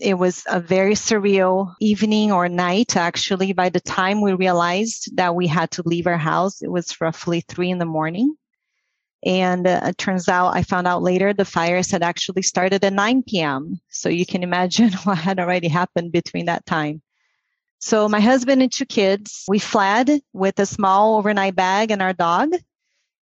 It 0.00 0.14
was 0.14 0.44
a 0.48 0.60
very 0.60 0.94
surreal 0.94 1.74
evening 1.80 2.30
or 2.30 2.48
night, 2.48 2.96
actually. 2.96 3.52
By 3.52 3.68
the 3.68 3.80
time 3.80 4.20
we 4.20 4.32
realized 4.32 5.16
that 5.16 5.34
we 5.34 5.48
had 5.48 5.72
to 5.72 5.82
leave 5.84 6.06
our 6.06 6.18
house, 6.18 6.62
it 6.62 6.70
was 6.70 7.00
roughly 7.00 7.40
three 7.40 7.70
in 7.70 7.78
the 7.78 7.84
morning. 7.84 8.36
And 9.24 9.66
uh, 9.66 9.80
it 9.86 9.98
turns 9.98 10.28
out, 10.28 10.54
I 10.54 10.62
found 10.62 10.86
out 10.86 11.02
later, 11.02 11.34
the 11.34 11.44
fires 11.44 11.90
had 11.90 12.04
actually 12.04 12.42
started 12.42 12.84
at 12.84 12.92
9 12.92 13.24
p.m. 13.24 13.80
So 13.88 14.08
you 14.08 14.24
can 14.24 14.44
imagine 14.44 14.92
what 15.04 15.18
had 15.18 15.40
already 15.40 15.68
happened 15.68 16.12
between 16.12 16.46
that 16.46 16.66
time. 16.66 17.02
So 17.80 18.08
my 18.08 18.20
husband 18.20 18.62
and 18.62 18.72
two 18.72 18.86
kids, 18.86 19.44
we 19.48 19.58
fled 19.58 20.20
with 20.32 20.58
a 20.58 20.66
small 20.66 21.16
overnight 21.16 21.54
bag 21.54 21.90
and 21.90 22.02
our 22.02 22.12
dog. 22.12 22.50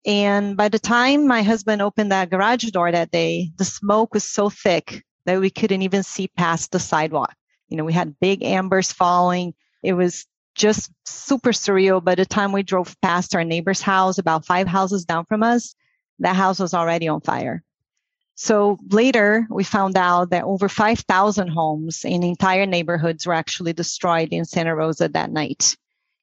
And 0.06 0.58
by 0.58 0.70
the 0.70 0.80
time 0.80 1.28
my 1.28 1.44
husband 1.44 1.82
opened 1.82 2.12
that 2.12 2.30
garage 2.30 2.66
door 2.72 2.92
that 2.92 3.12
day, 3.12 3.52
the 3.58 3.66
smoke 3.66 4.14
was 4.14 4.24
so 4.24 4.50
thick 4.50 5.04
that 5.26 5.40
we 5.40 5.50
couldn't 5.50 5.84
even 5.84 6.04
see 6.04 6.28
past 6.28 6.72
the 6.72 6.80
sidewalk. 6.80 7.36
You 7.70 7.78
know, 7.78 7.86
we 7.86 7.94
had 7.94 8.20
big 8.20 8.44
embers 8.44 8.92
falling. 8.92 9.54
It 9.84 9.94
was 9.94 10.26
just 10.56 10.92
super 11.06 11.52
surreal. 11.52 12.04
By 12.04 12.16
the 12.16 12.26
time 12.26 12.52
we 12.52 12.64
drove 12.64 13.00
past 13.02 13.36
our 13.36 13.44
neighbor's 13.44 13.82
house, 13.82 14.18
about 14.18 14.46
five 14.46 14.68
houses 14.68 15.06
down 15.06 15.26
from 15.26 15.44
us, 15.44 15.76
that 16.20 16.36
house 16.36 16.60
was 16.60 16.74
already 16.74 17.08
on 17.08 17.22
fire. 17.22 17.64
So 18.36 18.80
later, 18.90 19.48
we 19.52 19.64
found 19.64 19.98
out 19.98 20.32
that 20.32 20.46
over 20.46 20.68
5,000 20.68 21.48
homes 21.50 22.04
in 22.04 22.24
entire 22.24 22.66
neighborhoods 22.66 23.28
were 23.28 23.34
actually 23.34 23.74
destroyed 23.74 24.30
in 24.32 24.46
Santa 24.46 24.76
Rosa 24.76 25.10
that 25.10 25.32
night. 25.32 25.78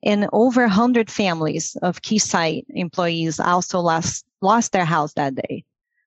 And 0.04 0.28
over 0.32 0.62
100 0.62 1.10
families 1.10 1.76
of 1.82 2.02
Keysight 2.02 2.64
employees 2.70 3.40
also 3.40 3.80
lost, 3.80 4.24
lost 4.40 4.72
their 4.72 4.84
house 4.84 5.12
that 5.14 5.34
day. 5.34 5.64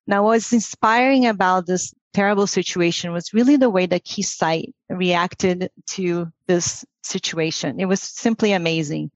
Now, 0.08 0.24
what's 0.24 0.54
inspiring 0.54 1.26
about 1.28 1.66
this 1.68 1.94
terrible 2.14 2.48
situation 2.48 3.12
was 3.12 3.34
really 3.34 3.58
the 3.58 3.70
way 3.70 3.86
that 3.86 4.06
Keysight 4.06 4.74
reacted 4.90 5.70
to 5.92 6.32
this 6.48 6.86
situation. 7.04 7.80
It 7.80 7.86
was 7.86 8.02
simply 8.02 8.54
amazing. 8.54 9.12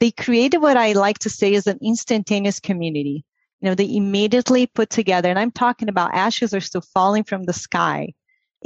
They 0.00 0.10
created 0.10 0.58
what 0.58 0.76
I 0.76 0.92
like 0.92 1.18
to 1.20 1.30
say 1.30 1.54
is 1.54 1.66
an 1.66 1.78
instantaneous 1.82 2.60
community. 2.60 3.24
You 3.60 3.70
know, 3.70 3.74
they 3.74 3.94
immediately 3.94 4.66
put 4.66 4.90
together, 4.90 5.30
and 5.30 5.38
I'm 5.38 5.50
talking 5.50 5.88
about 5.88 6.14
ashes 6.14 6.52
are 6.52 6.60
still 6.60 6.82
falling 6.82 7.24
from 7.24 7.44
the 7.44 7.52
sky. 7.52 8.12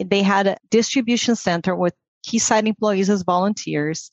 They 0.02 0.22
had 0.22 0.46
a 0.46 0.56
distribution 0.70 1.36
center 1.36 1.76
with 1.76 1.94
Keysight 2.26 2.66
employees 2.66 3.08
as 3.08 3.22
volunteers 3.22 4.10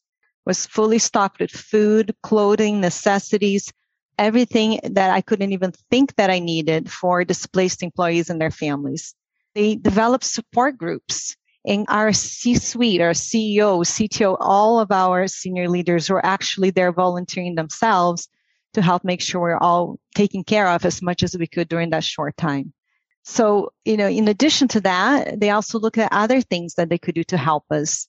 was 0.47 0.65
fully 0.65 0.97
stocked 0.97 1.41
with 1.41 1.51
food, 1.51 2.15
clothing, 2.23 2.79
necessities, 2.79 3.71
everything 4.17 4.79
that 4.83 5.12
I 5.12 5.19
couldn't 5.19 5.51
even 5.51 5.73
think 5.91 6.15
that 6.15 6.29
I 6.29 6.39
needed 6.39 6.89
for 6.89 7.25
displaced 7.25 7.83
employees 7.83 8.29
and 8.29 8.39
their 8.39 8.49
families. 8.49 9.13
They 9.55 9.75
developed 9.75 10.23
support 10.23 10.77
groups 10.77 11.36
in 11.65 11.86
our 11.89 12.13
C 12.13 12.55
suite, 12.55 13.01
our 13.01 13.12
CEO, 13.12 13.83
CTO, 13.83 14.38
all 14.39 14.79
of 14.79 14.89
our 14.89 15.27
senior 15.27 15.67
leaders 15.67 16.10
were 16.10 16.25
actually 16.25 16.69
there 16.69 16.93
volunteering 16.93 17.55
themselves 17.55 18.29
to 18.73 18.81
help 18.81 19.03
make 19.03 19.19
sure 19.19 19.41
we're 19.41 19.57
all 19.57 19.99
taken 20.15 20.45
care 20.45 20.69
of 20.69 20.86
as 20.86 21.01
much 21.01 21.23
as 21.23 21.38
we 21.38 21.45
could 21.45 21.67
during 21.67 21.89
that 21.89 22.05
short 22.05 22.38
time. 22.38 22.71
So, 23.23 23.73
you 23.83 23.97
know, 23.97 24.07
in 24.07 24.29
addition 24.29 24.69
to 24.69 24.81
that, 24.81 25.41
they 25.41 25.49
also 25.49 25.77
look 25.77 25.97
at 25.97 26.13
other 26.13 26.39
things 26.39 26.75
that 26.75 26.88
they 26.88 26.97
could 26.97 27.15
do 27.15 27.25
to 27.25 27.38
help 27.38 27.65
us. 27.69 28.07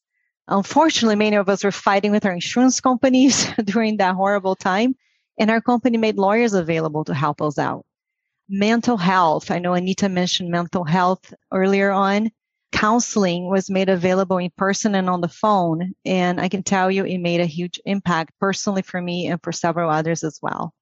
Unfortunately, 0.49 1.15
many 1.15 1.37
of 1.37 1.49
us 1.51 1.63
were 1.63 1.71
fighting 1.71 2.11
with 2.11 2.25
our 2.25 2.33
insurance 2.33 2.81
companies 2.81 3.47
during 3.65 3.99
that 3.99 4.15
horrible 4.15 4.57
time, 4.57 4.97
and 5.39 5.51
our 5.51 5.61
company 5.61 5.99
made 5.99 6.17
lawyers 6.17 6.55
available 6.55 7.05
to 7.05 7.15
help 7.15 7.43
us 7.43 7.59
out. 7.59 7.85
Mental 8.49 8.97
health. 8.97 9.51
I 9.51 9.59
know 9.59 9.75
Anita 9.75 10.09
mentioned 10.09 10.51
mental 10.51 10.85
health 10.85 11.35
earlier 11.53 11.91
on. 11.91 12.31
Counseling 12.73 13.51
was 13.51 13.69
made 13.69 13.91
available 13.91 14.39
in 14.39 14.51
person 14.57 14.95
and 14.95 15.11
on 15.11 15.21
the 15.21 15.29
phone. 15.29 15.93
And 16.07 16.41
I 16.41 16.49
can 16.49 16.63
tell 16.63 16.91
you 16.91 17.05
it 17.05 17.19
made 17.19 17.41
a 17.41 17.47
huge 17.47 17.79
impact 17.85 18.33
personally 18.41 18.83
for 18.83 19.03
me 19.03 19.27
and 19.27 19.43
for 19.43 19.53
several 19.53 19.91
others 19.91 20.25
as 20.25 20.39
well. 20.41 20.73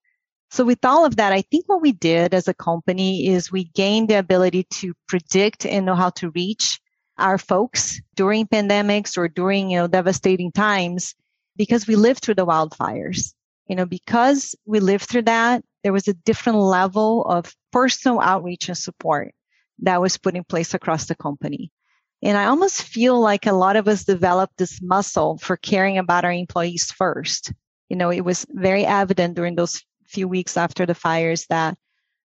So 0.51 0.65
with 0.65 0.85
all 0.85 1.05
of 1.05 1.17
that, 1.17 1.33
I 1.33 1.43
think 1.43 1.69
what 1.69 1.83
we 1.83 1.91
did 1.91 2.35
as 2.35 2.47
a 2.47 2.55
company 2.55 3.27
is 3.27 3.51
we 3.51 3.65
gained 3.65 4.09
the 4.09 4.19
ability 4.19 4.65
to 4.75 4.95
predict 5.09 5.67
and 5.67 5.85
know 5.85 5.97
how 5.97 6.11
to 6.11 6.31
reach 6.31 6.81
our 7.19 7.39
folks 7.39 8.01
during 8.15 8.47
pandemics 8.47 9.17
or 9.17 9.29
during, 9.29 9.71
you 9.71 9.79
know, 9.79 9.87
devastating 9.87 10.53
times 10.53 11.15
because 11.57 11.87
we 11.87 11.97
lived 11.97 12.23
through 12.23 12.35
the 12.35 12.47
wildfires. 12.47 13.33
You 13.69 13.75
know, 13.75 13.87
because 13.87 14.55
we 14.65 14.79
lived 14.79 15.09
through 15.09 15.23
that, 15.23 15.65
there 15.83 15.93
was 15.93 16.07
a 16.07 16.15
different 16.15 16.59
level 16.59 17.25
of 17.25 17.53
personal 17.73 18.21
outreach 18.21 18.69
and 18.69 18.79
support 18.79 19.35
that 19.81 20.01
was 20.01 20.19
put 20.19 20.37
in 20.37 20.45
place 20.45 20.73
across 20.73 21.07
the 21.07 21.17
company. 21.17 21.73
And 22.23 22.39
I 22.39 22.47
almost 22.47 22.83
feel 22.83 23.21
like 23.21 23.47
a 23.47 23.53
lot 23.53 23.77
of 23.77 23.89
us 23.89 24.05
developed 24.05 24.57
this 24.57 24.81
muscle 24.81 25.39
for 25.39 25.57
caring 25.57 25.99
about 25.99 26.25
our 26.25 26.33
employees 26.33 26.91
first. 26.93 27.53
You 27.89 27.97
know, 27.97 28.11
it 28.11 28.23
was 28.23 28.47
very 28.51 28.87
evident 28.87 29.35
during 29.35 29.55
those 29.57 29.83
few 30.07 30.29
weeks 30.29 30.57
after 30.57 30.87
the 30.87 30.95
fires 30.95 31.47
that 31.51 31.77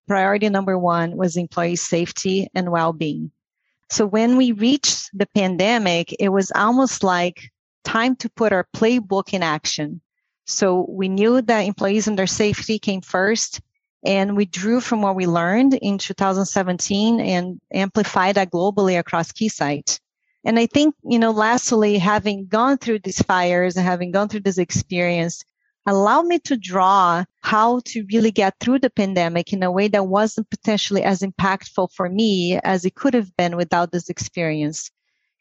priority 0.07 0.49
number 0.49 0.79
one 0.79 1.17
was 1.17 1.37
employee 1.37 1.77
safety 1.77 2.49
and 2.55 2.71
well-being. 2.71 3.33
So 3.91 4.07
when 4.07 4.37
we 4.37 4.53
reached 4.53 5.11
the 5.13 5.27
pandemic, 5.35 6.15
it 6.19 6.29
was 6.29 6.53
almost 6.53 7.03
like 7.03 7.51
time 7.85 8.15
to 8.17 8.31
put 8.31 8.53
our 8.53 8.67
playbook 8.75 9.35
in 9.35 9.43
action. 9.43 10.01
So 10.47 10.87
we 10.89 11.09
knew 11.09 11.43
that 11.43 11.61
employees 11.61 12.07
and 12.07 12.19
their 12.19 12.27
safety 12.27 12.79
came 12.79 13.01
first. 13.01 13.61
And 14.05 14.37
we 14.37 14.47
drew 14.47 14.81
from 14.81 15.03
what 15.03 15.17
we 15.17 15.27
learned 15.27 15.75
in 15.75 15.99
2017 15.99 17.21
and 17.21 17.61
amplified 17.73 18.37
that 18.37 18.51
globally 18.51 18.99
across 18.99 19.33
Keysight. 19.33 20.01
And 20.45 20.59
I 20.59 20.67
think, 20.67 20.95
you 21.05 21.19
know, 21.19 21.33
lastly, 21.33 21.99
having 21.99 22.47
gone 22.47 22.79
through 22.79 23.01
these 23.01 23.21
fires 23.21 23.77
and 23.77 23.85
having 23.85 24.11
gone 24.11 24.29
through 24.29 24.41
this 24.41 24.57
experience, 24.57 25.45
allowed 25.87 26.27
me 26.27 26.39
to 26.41 26.57
draw 26.57 27.25
how 27.41 27.81
to 27.87 28.07
really 28.13 28.31
get 28.31 28.55
through 28.61 28.79
the 28.79 28.91
pandemic 28.91 29.53
in 29.53 29.63
a 29.63 29.71
way 29.71 29.89
that 29.89 30.07
wasn't 30.07 30.51
potentially 30.51 31.03
as 31.03 31.21
impactful 31.21 31.93
for 31.93 32.09
me 32.09 32.59
as 32.65 32.85
it 32.85 32.95
could 32.95 33.15
have 33.15 33.35
been 33.37 33.57
without 33.57 33.91
this 33.91 34.09
experience. 34.09 34.91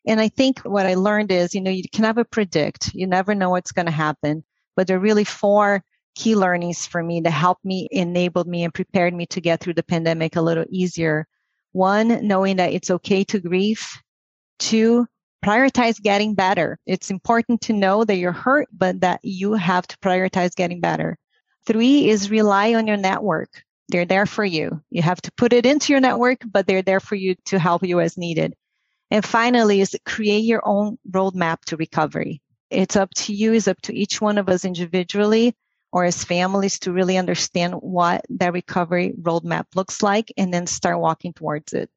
And 0.07 0.19
I 0.19 0.29
think 0.29 0.59
what 0.61 0.85
I 0.85 0.95
learned 0.95 1.31
is, 1.31 1.53
you 1.53 1.61
know, 1.61 1.71
you 1.71 1.83
can 1.93 2.03
never 2.03 2.23
predict. 2.23 2.93
You 2.93 3.05
never 3.05 3.35
know 3.35 3.49
what's 3.49 3.71
going 3.71 3.85
to 3.85 3.91
happen. 3.91 4.43
But 4.75 4.87
there 4.87 4.97
are 4.97 5.01
really 5.01 5.25
four 5.25 5.83
key 6.15 6.35
learnings 6.35 6.85
for 6.85 7.03
me 7.03 7.21
that 7.21 7.31
helped 7.31 7.65
me, 7.65 7.87
enabled 7.91 8.47
me, 8.47 8.63
and 8.63 8.73
prepared 8.73 9.13
me 9.13 9.25
to 9.27 9.41
get 9.41 9.59
through 9.59 9.73
the 9.73 9.83
pandemic 9.83 10.35
a 10.35 10.41
little 10.41 10.65
easier. 10.69 11.27
One, 11.73 12.25
knowing 12.25 12.57
that 12.57 12.73
it's 12.73 12.89
okay 12.89 13.23
to 13.25 13.39
grieve. 13.39 13.85
Two, 14.57 15.05
prioritize 15.43 16.01
getting 16.01 16.35
better. 16.35 16.77
It's 16.85 17.11
important 17.11 17.61
to 17.61 17.73
know 17.73 18.03
that 18.03 18.17
you're 18.17 18.31
hurt, 18.31 18.67
but 18.71 19.01
that 19.01 19.19
you 19.23 19.53
have 19.53 19.87
to 19.87 19.97
prioritize 19.99 20.55
getting 20.55 20.81
better. 20.81 21.17
Three 21.65 22.09
is 22.09 22.31
rely 22.31 22.73
on 22.73 22.87
your 22.87 22.97
network. 22.97 23.63
They're 23.89 24.05
there 24.05 24.25
for 24.25 24.45
you. 24.45 24.81
You 24.89 25.01
have 25.01 25.21
to 25.21 25.31
put 25.31 25.53
it 25.53 25.65
into 25.65 25.93
your 25.93 25.99
network, 25.99 26.41
but 26.45 26.67
they're 26.67 26.81
there 26.81 26.99
for 26.99 27.15
you 27.15 27.35
to 27.45 27.59
help 27.59 27.83
you 27.83 27.99
as 27.99 28.17
needed. 28.17 28.55
And 29.11 29.25
finally 29.25 29.81
is 29.81 29.95
create 30.05 30.43
your 30.43 30.61
own 30.63 30.97
roadmap 31.09 31.61
to 31.65 31.77
recovery. 31.77 32.41
It's 32.69 32.95
up 32.95 33.09
to 33.15 33.33
you, 33.33 33.53
it's 33.53 33.67
up 33.67 33.81
to 33.83 33.95
each 33.95 34.21
one 34.21 34.37
of 34.37 34.47
us 34.47 34.63
individually 34.63 35.55
or 35.91 36.05
as 36.05 36.23
families 36.23 36.77
to 36.79 36.91
really 36.91 37.17
understand 37.17 37.73
what 37.73 38.23
that 38.29 38.53
recovery 38.53 39.13
roadmap 39.19 39.65
looks 39.75 40.03
like 40.03 40.31
and 40.37 40.53
then 40.53 40.67
start 40.67 40.99
walking 40.99 41.33
towards 41.33 41.73
it. 41.73 41.89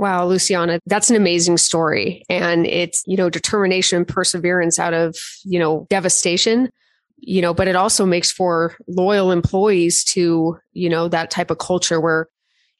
Wow, 0.00 0.24
Luciana, 0.24 0.80
that's 0.86 1.10
an 1.10 1.16
amazing 1.16 1.58
story. 1.58 2.22
And 2.30 2.66
it's, 2.66 3.04
you 3.06 3.18
know, 3.18 3.28
determination 3.28 3.98
and 3.98 4.08
perseverance 4.08 4.78
out 4.78 4.94
of, 4.94 5.14
you 5.44 5.58
know, 5.58 5.86
devastation, 5.90 6.70
you 7.18 7.42
know, 7.42 7.52
but 7.52 7.68
it 7.68 7.76
also 7.76 8.06
makes 8.06 8.32
for 8.32 8.74
loyal 8.88 9.30
employees 9.30 10.02
to, 10.04 10.56
you 10.72 10.88
know, 10.88 11.08
that 11.08 11.30
type 11.30 11.50
of 11.50 11.58
culture 11.58 12.00
where, 12.00 12.28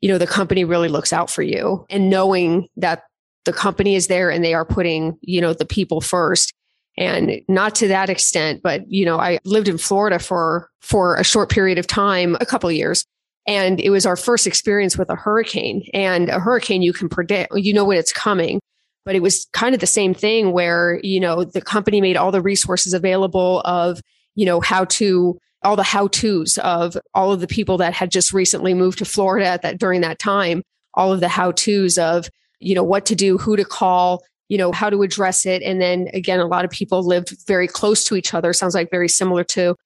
you 0.01 0.09
know, 0.09 0.17
the 0.17 0.27
company 0.27 0.65
really 0.65 0.89
looks 0.89 1.13
out 1.13 1.29
for 1.29 1.43
you. 1.43 1.85
And 1.91 2.09
knowing 2.09 2.69
that 2.79 3.03
the 3.45 3.53
company 3.53 3.97
is 3.97 4.07
there 4.07 4.31
and 4.31 4.43
they 4.43 4.55
are 4.55 4.65
putting, 4.65 5.19
you 5.21 5.43
know, 5.43 5.53
the 5.53 5.67
people 5.67 6.01
first. 6.01 6.55
And 6.97 7.43
not 7.49 7.75
to 7.77 7.89
that 7.89 8.11
extent 8.11 8.63
but 8.65 8.83
you 8.91 9.07
know 9.07 9.19
i 9.19 9.39
lived 9.45 9.69
in 9.69 9.79
florida 9.79 10.19
for 10.19 10.69
for 10.81 11.17
a 11.17 11.25
short 11.25 11.49
period 11.49 11.79
of 11.79 11.87
time 11.87 12.37
a 12.41 12.45
couple 12.45 12.71
years 12.71 13.07
and 13.47 13.81
it 13.81 13.91
was 13.91 14.07
our 14.07 14.17
first 14.17 14.47
experience 14.47 14.97
with 14.97 15.11
a 15.11 15.17
hurricane 15.17 15.85
and 15.93 16.29
a 16.29 16.39
hurricane 16.39 16.83
you 16.83 16.93
can 16.93 17.09
predict 17.09 17.53
you 17.57 17.73
know 17.73 17.85
when 17.85 17.99
it's 17.99 18.13
coming 18.13 18.61
but 19.05 19.15
it 19.15 19.23
was 19.23 19.47
kind 19.53 19.75
of 19.75 19.81
the 19.81 19.87
same 19.87 20.15
thing 20.15 20.53
where 20.53 21.01
you 21.03 21.21
know 21.21 21.45
the 21.45 21.61
company 21.61 22.01
made 22.01 22.17
all 22.17 22.33
the 22.33 22.43
resources 22.43 22.93
available 22.93 23.61
of 23.65 24.01
you 24.35 24.47
know 24.47 24.61
how 24.61 24.85
to 24.85 25.39
all 25.63 25.77
the 25.77 25.83
how 25.83 26.07
to's 26.09 26.59
of 26.59 26.97
all 27.15 27.33
of 27.33 27.41
the 27.41 27.47
people 27.47 27.79
that 27.79 27.93
had 27.93 28.11
just 28.11 28.33
recently 28.33 28.75
moved 28.75 28.99
to 28.99 29.05
florida 29.05 29.47
at 29.47 29.63
that 29.63 29.79
during 29.79 30.01
that 30.01 30.19
time 30.19 30.63
all 30.95 31.13
of 31.13 31.21
the 31.21 31.29
how 31.29 31.51
to's 31.53 31.99
of 31.99 32.29
you 32.61 32.75
know 32.75 32.85
what 32.85 33.07
to 33.07 33.15
do 33.15 33.39
who 33.39 33.57
to 33.57 33.65
call 33.65 34.23
you 34.51 34.59
know, 34.59 34.73
how 34.73 34.91
to 34.91 35.03
address 35.03 35.47
it. 35.47 35.63
And 35.63 35.81
then 35.81 36.09
again, 36.13 36.41
a 36.41 36.47
lot 36.47 36.65
of 36.65 36.73
people 36.73 37.07
lived 37.07 37.37
very 37.47 37.69
close 37.69 38.05
to 38.07 38.17
each 38.17 38.35
other. 38.35 38.53
Sounds 38.53 38.75
like 38.75 38.91
very 38.91 39.09
similar 39.09 39.45
to 39.45 39.77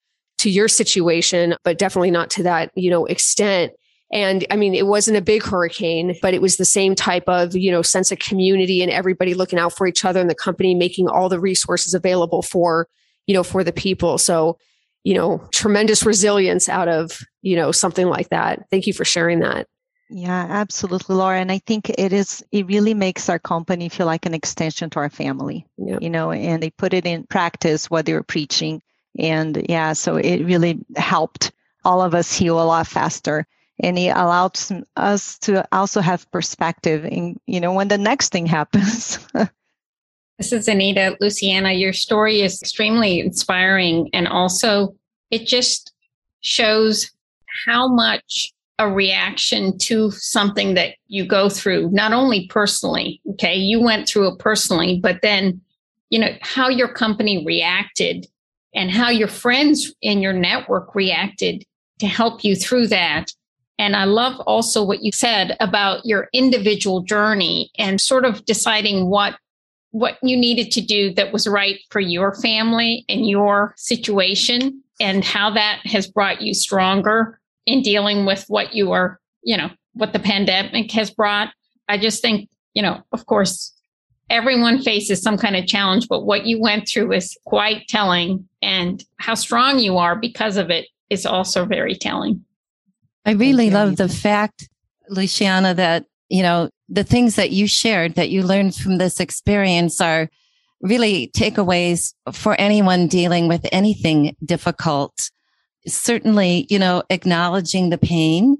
to 0.44 0.50
your 0.50 0.68
situation, 0.68 1.56
but 1.64 1.78
definitely 1.78 2.10
not 2.10 2.30
to 2.30 2.42
that, 2.42 2.70
you 2.74 2.90
know, 2.90 3.06
extent. 3.06 3.72
And 4.12 4.46
I 4.50 4.56
mean, 4.56 4.74
it 4.74 4.86
wasn't 4.86 5.16
a 5.16 5.22
big 5.22 5.42
hurricane, 5.42 6.14
but 6.20 6.34
it 6.34 6.42
was 6.42 6.58
the 6.58 6.64
same 6.64 6.94
type 6.94 7.24
of, 7.26 7.56
you 7.56 7.70
know, 7.70 7.80
sense 7.82 8.12
of 8.12 8.18
community 8.18 8.82
and 8.82 8.92
everybody 8.92 9.32
looking 9.32 9.58
out 9.58 9.72
for 9.72 9.86
each 9.86 10.04
other 10.04 10.20
and 10.20 10.28
the 10.28 10.34
company 10.34 10.74
making 10.74 11.08
all 11.08 11.28
the 11.28 11.40
resources 11.40 11.94
available 11.94 12.42
for, 12.42 12.86
you 13.26 13.34
know, 13.34 13.42
for 13.42 13.64
the 13.64 13.72
people. 13.72 14.18
So, 14.18 14.58
you 15.02 15.14
know, 15.14 15.42
tremendous 15.50 16.04
resilience 16.04 16.68
out 16.68 16.88
of, 16.88 17.18
you 17.42 17.56
know, 17.56 17.72
something 17.72 18.06
like 18.06 18.28
that. 18.28 18.66
Thank 18.70 18.86
you 18.86 18.92
for 18.92 19.04
sharing 19.04 19.40
that. 19.40 19.66
Yeah, 20.10 20.46
absolutely, 20.48 21.16
Laura. 21.16 21.40
And 21.40 21.50
I 21.50 21.58
think 21.66 21.88
it 21.88 22.12
is, 22.12 22.44
it 22.52 22.66
really 22.66 22.94
makes 22.94 23.30
our 23.30 23.38
company 23.38 23.88
feel 23.88 24.06
like 24.06 24.26
an 24.26 24.34
extension 24.34 24.90
to 24.90 24.98
our 24.98 25.10
family, 25.10 25.66
yep. 25.78 26.02
you 26.02 26.10
know, 26.10 26.30
and 26.30 26.62
they 26.62 26.70
put 26.70 26.92
it 26.92 27.06
in 27.06 27.24
practice 27.24 27.90
what 27.90 28.04
they 28.04 28.12
were 28.12 28.22
preaching. 28.22 28.82
And 29.18 29.64
yeah, 29.68 29.92
so 29.92 30.16
it 30.16 30.44
really 30.44 30.84
helped 30.96 31.52
all 31.84 32.00
of 32.00 32.14
us 32.14 32.32
heal 32.32 32.60
a 32.60 32.64
lot 32.64 32.86
faster. 32.86 33.46
And 33.80 33.98
it 33.98 34.10
allowed 34.10 34.58
us 34.96 35.38
to 35.40 35.66
also 35.72 36.00
have 36.00 36.30
perspective 36.30 37.04
in, 37.04 37.38
you 37.46 37.60
know, 37.60 37.72
when 37.72 37.88
the 37.88 37.98
next 37.98 38.30
thing 38.30 38.46
happens. 38.58 39.18
this 40.38 40.52
is 40.52 40.68
Anita. 40.68 41.16
Luciana, 41.20 41.72
your 41.72 41.92
story 41.92 42.40
is 42.40 42.60
extremely 42.60 43.20
inspiring. 43.20 44.10
And 44.12 44.28
also, 44.28 44.94
it 45.30 45.46
just 45.46 45.92
shows 46.40 47.10
how 47.66 47.88
much 47.88 48.52
a 48.78 48.90
reaction 48.90 49.78
to 49.78 50.10
something 50.10 50.74
that 50.74 50.94
you 51.06 51.24
go 51.24 51.48
through, 51.48 51.90
not 51.90 52.12
only 52.12 52.46
personally, 52.48 53.20
okay, 53.30 53.54
you 53.54 53.80
went 53.80 54.08
through 54.08 54.32
it 54.32 54.38
personally, 54.38 54.98
but 55.00 55.20
then, 55.22 55.60
you 56.10 56.18
know, 56.18 56.34
how 56.40 56.68
your 56.68 56.88
company 56.88 57.44
reacted 57.46 58.26
and 58.74 58.90
how 58.90 59.08
your 59.08 59.28
friends 59.28 59.92
in 60.02 60.20
your 60.20 60.32
network 60.32 60.94
reacted 60.94 61.64
to 62.00 62.06
help 62.06 62.44
you 62.44 62.56
through 62.56 62.88
that. 62.88 63.32
And 63.78 63.96
I 63.96 64.04
love 64.04 64.40
also 64.40 64.84
what 64.84 65.02
you 65.02 65.12
said 65.12 65.56
about 65.60 66.04
your 66.04 66.28
individual 66.32 67.02
journey 67.02 67.70
and 67.78 68.00
sort 68.00 68.24
of 68.24 68.44
deciding 68.44 69.06
what 69.06 69.36
what 69.90 70.18
you 70.24 70.36
needed 70.36 70.72
to 70.72 70.80
do 70.80 71.14
that 71.14 71.32
was 71.32 71.46
right 71.46 71.78
for 71.90 72.00
your 72.00 72.34
family 72.34 73.04
and 73.08 73.28
your 73.28 73.74
situation 73.76 74.82
and 75.00 75.24
how 75.24 75.50
that 75.50 75.78
has 75.84 76.08
brought 76.08 76.40
you 76.40 76.52
stronger 76.52 77.38
in 77.64 77.80
dealing 77.80 78.26
with 78.26 78.44
what 78.48 78.74
you 78.74 78.90
are, 78.90 79.20
you 79.44 79.56
know, 79.56 79.70
what 79.92 80.12
the 80.12 80.18
pandemic 80.18 80.90
has 80.90 81.12
brought. 81.12 81.50
I 81.88 81.96
just 81.98 82.20
think, 82.22 82.48
you 82.74 82.82
know, 82.82 83.02
of 83.12 83.26
course, 83.26 83.72
everyone 84.30 84.82
faces 84.82 85.22
some 85.22 85.36
kind 85.36 85.56
of 85.56 85.66
challenge, 85.66 86.08
but 86.08 86.24
what 86.24 86.46
you 86.46 86.60
went 86.60 86.88
through 86.88 87.12
is 87.12 87.36
quite 87.44 87.88
telling. 87.88 88.48
And 88.62 89.04
how 89.18 89.34
strong 89.34 89.78
you 89.78 89.98
are 89.98 90.16
because 90.16 90.56
of 90.56 90.70
it 90.70 90.86
is 91.10 91.26
also 91.26 91.64
very 91.66 91.94
telling. 91.94 92.44
I 93.26 93.32
really 93.32 93.70
love 93.70 93.96
the 93.96 94.08
fact, 94.08 94.68
Luciana, 95.08 95.74
that, 95.74 96.06
you 96.28 96.42
know, 96.42 96.70
the 96.88 97.04
things 97.04 97.36
that 97.36 97.50
you 97.50 97.66
shared 97.66 98.14
that 98.14 98.30
you 98.30 98.42
learned 98.42 98.74
from 98.74 98.98
this 98.98 99.20
experience 99.20 100.00
are 100.00 100.28
really 100.80 101.30
takeaways 101.34 102.12
for 102.32 102.54
anyone 102.60 103.06
dealing 103.06 103.48
with 103.48 103.66
anything 103.72 104.36
difficult 104.44 105.30
certainly, 105.86 106.66
you 106.68 106.78
know, 106.78 107.02
acknowledging 107.10 107.90
the 107.90 107.98
pain 107.98 108.56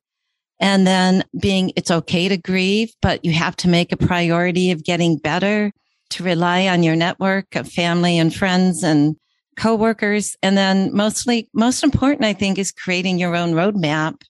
and 0.65 0.87
then 0.87 1.23
being, 1.39 1.73
it's 1.77 1.91
okay 1.91 2.27
to 2.27 2.39
grieve, 2.39 2.91
but 3.03 3.23
you 3.23 3.33
have 3.33 3.55
to 3.57 3.69
make 3.69 3.93
a 3.93 3.99
priority 3.99 4.71
of 4.71 4.83
getting 4.83 5.19
better 5.19 5.71
to 6.09 6.25
rely 6.25 6.69
on 6.69 6.83
your 6.83 6.97
network 6.97 7.55
of 7.55 7.71
family 7.71 8.17
and 8.19 8.35
friends 8.35 8.83
and 8.83 9.15
coworkers. 9.59 10.37
And 10.43 10.57
then 10.57 10.89
mostly, 10.95 11.51
most 11.53 11.85
important, 11.85 12.25
I 12.25 12.33
think, 12.33 12.57
is 12.57 12.73
creating 12.73 13.19
your 13.19 13.37
own 13.37 13.53
roadmap 13.53 14.23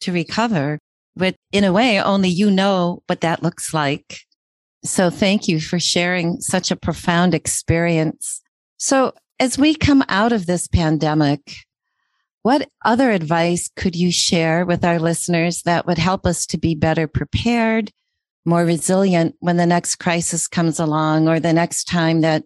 to 0.00 0.10
recover. 0.10 0.80
But 1.14 1.36
in 1.52 1.62
a 1.62 1.72
way, 1.72 2.02
only 2.02 2.30
you 2.30 2.50
know 2.50 3.04
what 3.06 3.20
that 3.20 3.44
looks 3.44 3.72
like. 3.72 4.22
So 4.82 5.08
thank 5.08 5.46
you 5.46 5.60
for 5.60 5.78
sharing 5.78 6.40
such 6.40 6.72
a 6.72 6.76
profound 6.76 7.32
experience. 7.32 8.42
So 8.78 9.12
as 9.38 9.56
we 9.56 9.76
come 9.76 10.02
out 10.08 10.32
of 10.32 10.46
this 10.46 10.66
pandemic, 10.66 11.54
What 12.42 12.70
other 12.82 13.10
advice 13.10 13.68
could 13.76 13.94
you 13.94 14.10
share 14.10 14.64
with 14.64 14.82
our 14.82 14.98
listeners 14.98 15.62
that 15.62 15.86
would 15.86 15.98
help 15.98 16.24
us 16.24 16.46
to 16.46 16.58
be 16.58 16.74
better 16.74 17.06
prepared, 17.06 17.92
more 18.46 18.64
resilient 18.64 19.36
when 19.40 19.58
the 19.58 19.66
next 19.66 19.96
crisis 19.96 20.48
comes 20.48 20.80
along 20.80 21.28
or 21.28 21.38
the 21.38 21.52
next 21.52 21.84
time 21.84 22.22
that 22.22 22.44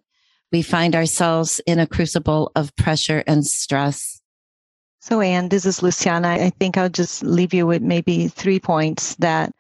we 0.51 0.63
find 0.63 0.97
ourselves 0.97 1.61
in 1.65 1.79
a 1.79 1.87
crucible 1.87 2.51
of 2.57 2.75
pressure 2.75 3.23
and 3.29 3.47
stress? 3.47 4.21
So, 4.99 5.21
Anne, 5.21 5.49
this 5.49 5.65
is 5.65 5.81
Luciana. 5.81 6.29
I 6.29 6.51
think 6.51 6.77
I'll 6.77 6.89
just 6.89 7.23
leave 7.23 7.55
you 7.55 7.65
with 7.65 7.83
maybe 7.83 8.27
three 8.27 8.59
points 8.59 9.15
that 9.17 9.53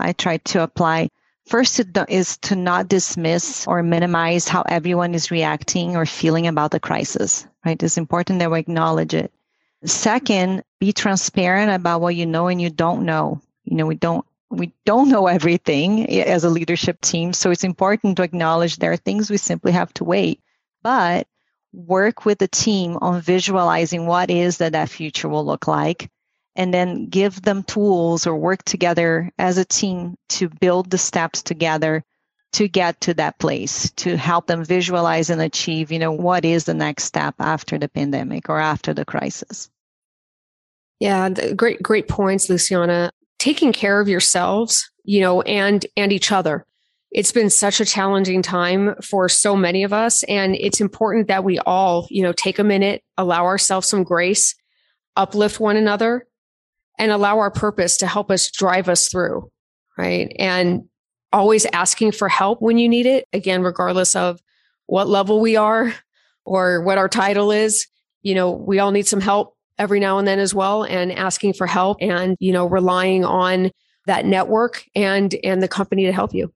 I 0.00 0.12
tried 0.14 0.44
to 0.46 0.64
apply. 0.64 1.10
First 1.46 1.80
is 2.08 2.38
to 2.38 2.56
not 2.56 2.88
dismiss 2.88 3.68
or 3.68 3.84
minimize 3.84 4.48
how 4.48 4.62
everyone 4.62 5.14
is 5.14 5.30
reacting 5.30 5.94
or 5.94 6.06
feeling 6.06 6.48
about 6.48 6.72
the 6.72 6.80
crisis, 6.80 7.46
right? 7.64 7.80
It's 7.80 7.98
important 7.98 8.40
that 8.40 8.50
we 8.50 8.58
acknowledge 8.58 9.14
it. 9.14 9.32
Second, 9.86 10.64
be 10.80 10.92
transparent 10.92 11.70
about 11.70 12.00
what 12.00 12.16
you 12.16 12.26
know 12.26 12.48
and 12.48 12.60
you 12.60 12.70
don't 12.70 13.04
know. 13.04 13.40
You 13.64 13.76
know, 13.76 13.86
we 13.86 13.94
don't 13.94 14.26
we 14.50 14.72
don't 14.84 15.08
know 15.08 15.26
everything 15.26 16.08
as 16.20 16.44
a 16.44 16.50
leadership 16.50 17.00
team, 17.00 17.32
so 17.32 17.50
it's 17.50 17.64
important 17.64 18.16
to 18.16 18.22
acknowledge 18.22 18.76
there 18.76 18.92
are 18.92 18.96
things 18.96 19.30
we 19.30 19.36
simply 19.36 19.72
have 19.72 19.92
to 19.94 20.04
wait. 20.04 20.40
But 20.82 21.26
work 21.72 22.24
with 22.24 22.38
the 22.38 22.48
team 22.48 22.96
on 23.00 23.20
visualizing 23.20 24.06
what 24.06 24.30
is 24.30 24.58
that 24.58 24.72
that 24.72 24.88
future 24.88 25.28
will 25.28 25.44
look 25.44 25.66
like 25.66 26.10
and 26.56 26.72
then 26.72 27.06
give 27.06 27.42
them 27.42 27.62
tools 27.62 28.26
or 28.26 28.34
work 28.34 28.64
together 28.64 29.30
as 29.38 29.58
a 29.58 29.64
team 29.64 30.16
to 30.30 30.48
build 30.48 30.90
the 30.90 30.98
steps 30.98 31.42
together 31.42 32.02
to 32.52 32.66
get 32.66 33.00
to 33.02 33.14
that 33.14 33.38
place 33.38 33.90
to 33.92 34.16
help 34.16 34.46
them 34.46 34.64
visualize 34.64 35.28
and 35.28 35.42
achieve 35.42 35.92
you 35.92 35.98
know 35.98 36.12
what 36.12 36.44
is 36.44 36.64
the 36.64 36.72
next 36.72 37.04
step 37.04 37.34
after 37.38 37.78
the 37.78 37.88
pandemic 37.88 38.48
or 38.48 38.58
after 38.58 38.94
the 38.94 39.04
crisis 39.04 39.68
yeah 41.00 41.26
uh, 41.26 41.52
great 41.54 41.82
great 41.82 42.08
points 42.08 42.48
luciana 42.48 43.10
taking 43.38 43.72
care 43.72 44.00
of 44.00 44.08
yourselves 44.08 44.90
you 45.04 45.20
know 45.20 45.42
and 45.42 45.86
and 45.96 46.12
each 46.12 46.32
other 46.32 46.64
it's 47.12 47.32
been 47.32 47.48
such 47.48 47.80
a 47.80 47.84
challenging 47.84 48.42
time 48.42 48.94
for 49.02 49.28
so 49.28 49.56
many 49.56 49.84
of 49.84 49.92
us 49.92 50.22
and 50.24 50.54
it's 50.56 50.80
important 50.80 51.28
that 51.28 51.44
we 51.44 51.58
all 51.60 52.06
you 52.10 52.22
know 52.22 52.32
take 52.32 52.58
a 52.58 52.64
minute 52.64 53.02
allow 53.16 53.44
ourselves 53.44 53.88
some 53.88 54.02
grace 54.02 54.54
uplift 55.16 55.58
one 55.58 55.76
another 55.76 56.26
and 56.98 57.10
allow 57.10 57.38
our 57.38 57.50
purpose 57.50 57.98
to 57.98 58.06
help 58.06 58.30
us 58.30 58.50
drive 58.50 58.88
us 58.88 59.08
through, 59.08 59.50
right? 59.98 60.34
And 60.38 60.84
always 61.32 61.66
asking 61.72 62.12
for 62.12 62.28
help 62.28 62.62
when 62.62 62.78
you 62.78 62.88
need 62.88 63.06
it, 63.06 63.26
again, 63.32 63.62
regardless 63.62 64.16
of 64.16 64.40
what 64.86 65.08
level 65.08 65.40
we 65.40 65.56
are 65.56 65.94
or 66.44 66.82
what 66.82 66.98
our 66.98 67.08
title 67.08 67.50
is. 67.50 67.86
You 68.22 68.34
know, 68.34 68.50
we 68.50 68.78
all 68.78 68.92
need 68.92 69.06
some 69.06 69.20
help 69.20 69.55
every 69.78 70.00
now 70.00 70.18
and 70.18 70.26
then 70.26 70.38
as 70.38 70.54
well 70.54 70.82
and 70.84 71.12
asking 71.12 71.52
for 71.52 71.66
help 71.66 71.98
and, 72.00 72.36
you 72.40 72.52
know, 72.52 72.66
relying 72.66 73.24
on 73.24 73.70
that 74.06 74.24
network 74.24 74.84
and 74.94 75.34
and 75.42 75.62
the 75.62 75.68
company 75.68 76.06
to 76.06 76.12
help 76.12 76.32
you. 76.32 76.52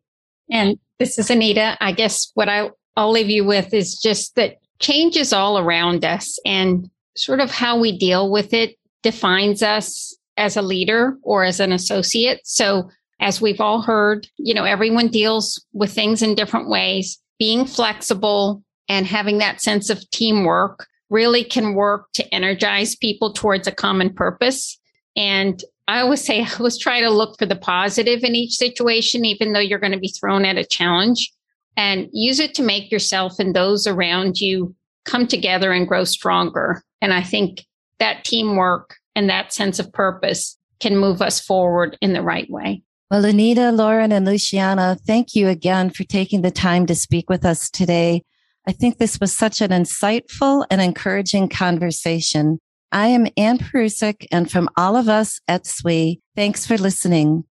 And 0.50 0.78
this 0.98 1.18
is 1.18 1.30
Anita. 1.30 1.76
I 1.80 1.92
guess 1.92 2.30
what 2.35 2.48
I, 2.48 2.70
I'll 2.96 3.11
leave 3.11 3.30
you 3.30 3.44
with 3.44 3.72
is 3.74 3.98
just 3.98 4.35
that 4.37 4.59
change 4.78 5.16
is 5.16 5.33
all 5.33 5.59
around 5.59 6.04
us 6.04 6.38
and 6.44 6.88
sort 7.16 7.40
of 7.40 7.50
how 7.50 7.78
we 7.78 7.96
deal 7.96 8.30
with 8.30 8.52
it 8.52 8.76
defines 9.02 9.62
us 9.62 10.16
as 10.37 10.56
a 10.56 10.62
leader 10.62 11.16
or 11.22 11.44
as 11.44 11.61
an 11.61 11.72
associate. 11.72 12.40
So 12.44 12.90
as 13.20 13.40
we've 13.40 13.61
all 13.61 13.83
heard, 13.83 14.26
you 14.38 14.54
know, 14.54 14.64
everyone 14.64 15.09
deals 15.09 15.64
with 15.72 15.92
things 15.92 16.22
in 16.22 16.35
different 16.35 16.68
ways. 16.68 17.18
Being 17.38 17.66
flexible 17.66 18.62
and 18.88 19.06
having 19.06 19.38
that 19.38 19.61
sense 19.61 19.90
of 19.90 20.09
teamwork 20.11 20.87
really 21.10 21.44
can 21.44 21.74
work 21.74 22.12
to 22.14 22.34
energize 22.34 22.96
people 22.96 23.32
towards 23.32 23.66
a 23.66 23.72
common 23.72 24.14
purpose. 24.14 24.78
And 25.16 25.62
I 25.88 26.00
always 26.00 26.24
say, 26.24 26.42
I 26.42 26.48
always 26.58 26.78
try 26.78 27.00
to 27.00 27.10
look 27.10 27.38
for 27.38 27.46
the 27.46 27.56
positive 27.56 28.24
in 28.24 28.34
each 28.34 28.54
situation, 28.54 29.24
even 29.24 29.52
though 29.52 29.60
you're 29.60 29.78
going 29.78 29.92
to 29.92 29.98
be 29.98 30.14
thrown 30.18 30.44
at 30.44 30.56
a 30.56 30.64
challenge 30.64 31.32
and 31.76 32.08
use 32.12 32.40
it 32.40 32.54
to 32.54 32.62
make 32.62 32.90
yourself 32.90 33.38
and 33.38 33.54
those 33.54 33.86
around 33.86 34.40
you 34.40 34.74
come 35.04 35.26
together 35.26 35.72
and 35.72 35.88
grow 35.88 36.04
stronger. 36.04 36.82
And 37.00 37.12
I 37.12 37.22
think 37.22 37.66
that 37.98 38.24
teamwork 38.24 38.96
and 39.16 39.28
that 39.28 39.52
sense 39.52 39.78
of 39.78 39.92
purpose 39.92 40.56
can 40.78 40.96
move 40.96 41.20
us 41.20 41.40
forward 41.40 41.96
in 42.00 42.12
the 42.12 42.22
right 42.22 42.48
way. 42.50 42.82
Well, 43.10 43.24
Anita, 43.24 43.72
Lauren, 43.72 44.12
and 44.12 44.24
Luciana, 44.24 44.96
thank 45.04 45.34
you 45.34 45.48
again 45.48 45.90
for 45.90 46.04
taking 46.04 46.42
the 46.42 46.50
time 46.50 46.86
to 46.86 46.94
speak 46.94 47.28
with 47.28 47.44
us 47.44 47.68
today. 47.68 48.22
I 48.70 48.72
think 48.72 48.98
this 48.98 49.18
was 49.18 49.33
such 49.33 49.61
an 49.61 49.72
insightful 49.72 50.64
and 50.70 50.80
encouraging 50.80 51.48
conversation. 51.48 52.61
I 52.92 53.09
am 53.09 53.26
Anne 53.37 53.59
Perusek, 53.59 54.28
and 54.30 54.48
from 54.48 54.68
all 54.76 54.94
of 54.94 55.09
us 55.09 55.40
at 55.48 55.66
SWE, 55.66 56.20
thanks 56.37 56.66
for 56.66 56.78
listening. 56.78 57.42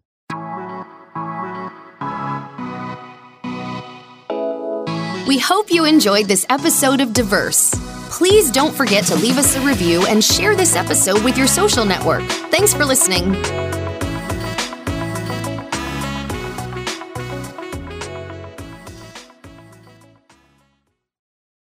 We 5.34 5.40
hope 5.40 5.72
you 5.72 5.84
enjoyed 5.84 6.26
this 6.26 6.46
episode 6.48 7.00
of 7.00 7.12
Diverse. 7.12 7.74
Please 8.08 8.52
don't 8.52 8.72
forget 8.72 9.02
to 9.06 9.16
leave 9.16 9.36
us 9.36 9.56
a 9.56 9.60
review 9.62 10.06
and 10.06 10.22
share 10.22 10.54
this 10.54 10.76
episode 10.76 11.24
with 11.24 11.36
your 11.36 11.48
social 11.48 11.84
network. 11.84 12.22
Thanks 12.52 12.72
for 12.72 12.84
listening. 12.84 13.63